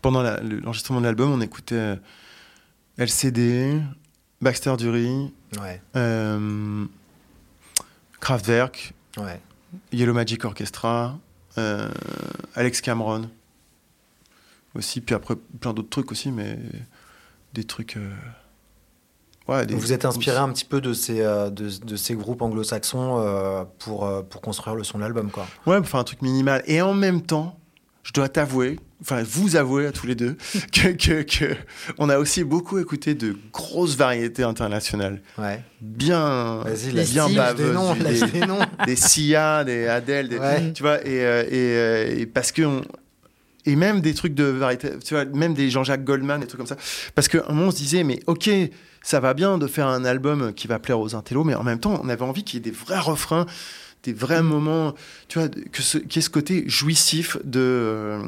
pendant 0.00 0.22
l'enregistrement 0.22 1.00
de 1.00 1.06
l'album, 1.06 1.32
on 1.32 1.40
écoutait 1.40 1.98
LCD, 2.98 3.80
Baxter 4.40 4.74
Dury, 4.78 5.32
Ouais, 5.60 5.80
Kraftwerk, 8.20 8.94
ouais. 9.18 9.40
Yellow 9.92 10.14
Magic 10.14 10.44
Orchestra, 10.44 11.18
Alex 12.54 12.80
Cameron 12.80 13.28
aussi, 14.74 15.00
puis 15.00 15.14
après 15.14 15.34
plein 15.60 15.72
d'autres 15.72 15.90
trucs 15.90 16.10
aussi, 16.12 16.30
mais 16.30 16.58
des 17.54 17.64
trucs. 17.64 17.96
euh, 17.96 18.10
ouais, 19.48 19.66
des- 19.66 19.74
Vous 19.74 19.92
êtes 19.92 20.04
inspiré 20.04 20.36
un 20.38 20.48
petit 20.50 20.64
peu 20.64 20.80
de 20.80 20.92
ces, 20.92 21.20
euh, 21.20 21.50
de, 21.50 21.68
de 21.84 21.96
ces 21.96 22.14
groupes 22.14 22.42
anglo-saxons 22.42 23.18
euh, 23.20 23.64
pour, 23.78 24.06
euh, 24.06 24.22
pour 24.22 24.40
construire 24.40 24.74
le 24.76 24.84
son 24.84 24.98
de 24.98 25.02
l'album, 25.02 25.30
quoi. 25.30 25.46
Ouais, 25.66 25.78
pour 25.78 25.88
faire 25.88 26.00
un 26.00 26.04
truc 26.04 26.22
minimal. 26.22 26.62
Et 26.66 26.80
en 26.80 26.94
même 26.94 27.22
temps, 27.22 27.58
je 28.02 28.12
dois 28.12 28.28
t'avouer, 28.28 28.80
enfin 29.00 29.22
vous 29.22 29.54
avouer 29.56 29.86
à 29.86 29.92
tous 29.92 30.06
les 30.06 30.14
deux, 30.16 30.36
que, 30.72 30.88
que, 30.88 31.22
que 31.22 31.54
on 31.98 32.08
a 32.08 32.18
aussi 32.18 32.42
beaucoup 32.42 32.78
écouté 32.78 33.14
de 33.14 33.36
grosses 33.52 33.96
variétés 33.96 34.42
internationales. 34.42 35.20
Ouais. 35.38 35.62
Bien, 35.80 36.64
bien 37.14 37.28
des 37.28 37.34
baveuses. 37.36 37.74
noms, 37.74 37.94
des, 37.94 38.20
des 38.26 38.46
noms. 38.46 38.58
des 38.86 38.96
Sia, 38.96 39.62
des 39.64 39.86
Adele, 39.86 40.28
des, 40.30 40.38
Ouais. 40.38 40.72
tu 40.72 40.82
vois, 40.82 41.06
et, 41.06 41.16
et, 41.16 42.20
et 42.22 42.26
parce 42.26 42.50
que 42.50 42.62
on- 42.62 42.82
et 43.64 43.76
même 43.76 44.00
des 44.00 44.14
trucs 44.14 44.34
de 44.34 44.44
variété, 44.44 44.90
tu 45.04 45.14
vois, 45.14 45.24
même 45.24 45.54
des 45.54 45.70
Jean-Jacques 45.70 46.04
Goldman, 46.04 46.40
des 46.40 46.46
trucs 46.46 46.58
comme 46.58 46.66
ça. 46.66 46.76
Parce 47.14 47.28
qu'à 47.28 47.44
un 47.48 47.52
moment, 47.52 47.68
on 47.68 47.70
se 47.70 47.76
disait, 47.76 48.04
mais 48.04 48.20
ok, 48.26 48.50
ça 49.02 49.20
va 49.20 49.34
bien 49.34 49.58
de 49.58 49.66
faire 49.66 49.86
un 49.86 50.04
album 50.04 50.52
qui 50.52 50.66
va 50.66 50.78
plaire 50.78 51.00
aux 51.00 51.14
intellos, 51.14 51.44
mais 51.44 51.54
en 51.54 51.62
même 51.62 51.78
temps, 51.78 52.00
on 52.02 52.08
avait 52.08 52.22
envie 52.22 52.44
qu'il 52.44 52.58
y 52.58 52.68
ait 52.68 52.70
des 52.70 52.76
vrais 52.76 52.98
refrains, 52.98 53.46
des 54.02 54.12
vrais 54.12 54.42
moments, 54.42 54.94
tu 55.28 55.38
vois, 55.38 55.48
qu'il 55.48 56.00
y 56.12 56.18
ait 56.18 56.22
ce 56.22 56.30
côté 56.30 56.64
jouissif 56.66 57.36
de. 57.44 57.60
euh, 57.60 58.22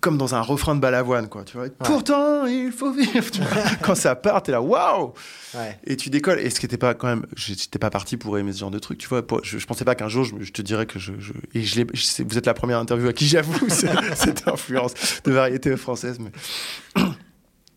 comme 0.00 0.18
dans 0.18 0.34
un 0.34 0.40
refrain 0.40 0.74
de 0.74 0.80
balavoine, 0.80 1.28
quoi, 1.28 1.44
tu 1.44 1.56
vois. 1.56 1.68
Pourtant, 1.84 2.46
il 2.46 2.70
faut 2.72 2.92
vivre. 2.92 3.30
tu 3.30 3.40
vois. 3.40 3.62
Quand 3.82 3.94
ça 3.94 4.14
part, 4.16 4.42
t'es 4.42 4.52
là, 4.52 4.60
waouh! 4.62 5.12
Ouais. 5.54 5.78
Et 5.84 5.96
tu 5.96 6.10
décolles. 6.10 6.40
Et 6.40 6.50
ce 6.50 6.60
qui 6.60 6.66
n'était 6.66 6.76
pas 6.76 6.94
quand 6.94 7.06
même, 7.08 7.24
j'étais 7.36 7.78
pas 7.78 7.90
parti 7.90 8.16
pour 8.16 8.36
aimer 8.38 8.52
ce 8.52 8.58
genre 8.58 8.70
de 8.70 8.78
truc, 8.78 8.98
tu 8.98 9.08
vois. 9.08 9.22
Je, 9.42 9.58
je 9.58 9.66
pensais 9.66 9.84
pas 9.84 9.94
qu'un 9.94 10.08
jour 10.08 10.24
je, 10.24 10.52
te 10.52 10.60
dirais 10.62 10.84
que 10.86 10.98
je, 10.98 11.12
je- 11.18 11.32
et 11.54 11.62
je 11.62 11.82
vous 12.22 12.36
êtes 12.38 12.46
la 12.46 12.54
première 12.54 12.78
interview 12.78 13.08
à 13.08 13.12
qui 13.12 13.26
j'avoue 13.26 13.68
ce- 13.70 13.86
cette 14.14 14.46
influence 14.46 14.92
de 15.24 15.32
variété 15.32 15.74
française, 15.76 16.18
mais. 16.20 16.30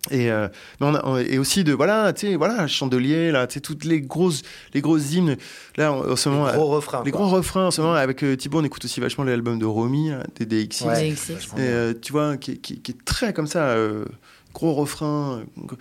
Et, 0.09 0.31
euh, 0.31 0.47
mais 0.79 0.87
on 0.87 0.95
a- 0.95 1.05
on- 1.05 1.17
et 1.17 1.37
aussi 1.37 1.63
de 1.63 1.73
voilà 1.73 2.11
tu 2.11 2.25
sais 2.27 2.35
voilà 2.35 2.65
chandelier 2.67 3.29
là 3.31 3.45
tu 3.45 3.53
sais 3.53 3.59
toutes 3.59 3.85
les 3.85 4.01
grosses 4.01 4.41
les 4.73 4.81
grosses 4.81 5.13
hymnes 5.13 5.37
là 5.77 5.93
en, 5.93 6.09
en 6.11 6.15
ce 6.15 6.27
moment 6.27 6.47
Les 6.47 6.53
gros 6.53 6.67
refrains. 6.69 7.03
les 7.05 7.11
quoi. 7.11 7.21
gros 7.21 7.29
refrains 7.29 7.67
en 7.67 7.71
ce 7.71 7.81
moment 7.81 7.93
avec 7.93 8.23
euh, 8.23 8.35
Thibaut 8.35 8.61
on 8.61 8.63
écoute 8.63 8.83
aussi 8.83 8.99
vachement 8.99 9.23
l'album 9.23 9.59
de 9.59 9.65
Romy 9.65 10.09
là, 10.09 10.23
des 10.39 10.47
DXX 10.47 10.85
Ouais, 10.85 11.09
et 11.09 11.15
euh, 11.59 11.93
tu 12.01 12.11
vois, 12.13 12.37
qui, 12.37 12.57
qui- 12.57 12.79
qui 12.79 12.91
est 12.93 13.05
très 13.05 13.31
comme 13.31 13.45
ça, 13.45 13.65
euh, 13.69 14.05
gros 14.55 14.73
refrain, 14.73 15.43
euh, 15.59 15.75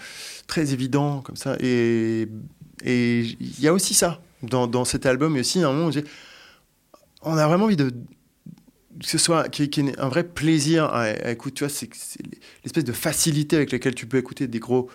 très 0.47 0.75
évident 0.75 1.23
comme 1.23 1.37
ça. 1.37 1.57
Et 1.61 2.29
et 2.85 3.21
il 3.41 3.61
y 3.61 3.69
a 3.69 3.73
aussi 3.73 3.95
ça 3.95 4.21
dans, 4.43 4.67
dans 4.67 4.85
cet 4.85 5.07
album, 5.07 5.35
et 5.37 5.41
aussi 5.41 5.63
à 5.63 5.69
un 5.69 5.73
moment 5.73 5.91
on 7.23 7.37
a 7.39 7.47
vraiment 7.49 7.65
envie 7.65 7.77
de 7.77 7.91
que 8.99 9.07
ce 9.07 9.19
soit 9.19 9.49
qu'il 9.49 9.85
y 9.87 9.89
ait 9.89 10.01
un 10.01 10.09
vrai 10.09 10.25
plaisir 10.25 10.85
à, 10.85 11.03
à 11.03 11.31
écouter. 11.31 11.55
Tu 11.55 11.65
vois, 11.65 11.73
c'est 11.73 11.89
l'espèce 12.65 12.85
de 12.85 12.93
facilité 12.93 13.57
avec 13.57 13.73
laquelle 13.73 13.95
tu 13.95 14.07
peux 14.07 14.19
écouter 14.19 14.47
des 14.49 14.59
gros 14.59 14.89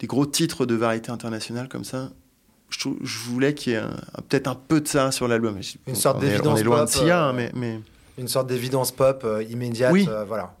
des 0.00 0.06
gros 0.06 0.26
titres 0.26 0.66
de 0.66 0.74
variété 0.74 1.10
internationale 1.10 1.68
comme 1.68 1.84
ça. 1.84 2.10
Je, 2.70 2.88
voulais 3.28 3.54
qu'il 3.54 3.72
y 3.72 3.76
ait 3.76 3.82
peut-être 4.28 4.46
un 4.48 4.54
peu 4.54 4.80
de 4.80 4.88
ça 4.88 5.10
sur 5.10 5.28
l'album. 5.28 5.58
Une 5.86 5.94
sorte 5.94 6.20
d'évidence 6.20 6.54
On 6.54 6.56
est 6.56 6.62
loin 6.62 6.84
de 6.84 6.90
pop, 6.90 7.02
Sia, 7.02 7.28
euh, 7.28 7.32
mais, 7.32 7.50
mais 7.54 7.80
Une 8.16 8.28
sorte 8.28 8.46
d'évidence 8.46 8.92
pop 8.92 9.22
euh, 9.24 9.42
immédiate, 9.42 9.92
Oui. 9.92 10.06
euh, 10.08 10.24
voilà. 10.24 10.54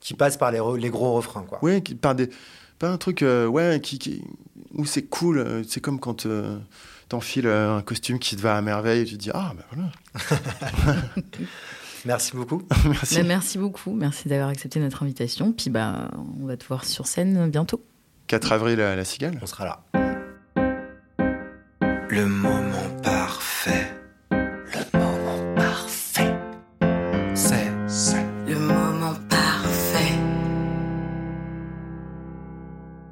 Qui 0.00 0.14
passe 0.14 0.36
par 0.38 0.50
les, 0.50 0.58
gros 0.90 1.12
refrains, 1.12 1.42
quoi. 1.42 1.60
Qui, 1.82 1.94
par 1.94 2.14
des, 2.14 2.30
pas 2.78 2.90
un 2.90 2.96
truc 2.96 3.22
ouais, 3.22 3.80
qui, 3.82 3.98
qui- 3.98 4.24
où 4.72 4.86
c'est 4.86 5.02
cool. 5.02 5.62
C'est 5.68 5.80
comme 5.80 6.00
quand 6.00 6.26
t'enfiles 7.08 7.46
un 7.46 7.82
costume 7.82 8.18
qui 8.18 8.36
te 8.36 8.40
va 8.40 8.56
à 8.56 8.62
merveille 8.62 9.02
et 9.02 9.04
tu 9.04 9.18
te 9.18 9.22
dis 9.22 9.30
Ah, 9.34 9.52
ben 9.54 9.64
voilà. 9.72 11.12
Merci 12.04 12.32
beaucoup. 12.34 12.62
Merci. 12.84 13.16
Mais 13.16 13.24
merci 13.24 13.58
beaucoup, 13.58 13.92
merci 13.92 14.28
d'avoir 14.28 14.48
accepté 14.48 14.80
notre 14.80 15.02
invitation. 15.02 15.52
Puis 15.52 15.70
bah, 15.70 16.10
on 16.40 16.46
va 16.46 16.56
te 16.56 16.64
voir 16.64 16.84
sur 16.84 17.06
scène 17.06 17.50
bientôt. 17.50 17.84
4 18.28 18.52
avril 18.52 18.80
à 18.80 18.96
la 18.96 19.04
Cigale. 19.04 19.38
On 19.42 19.46
sera 19.46 19.64
là. 19.64 19.82
Le 22.08 22.26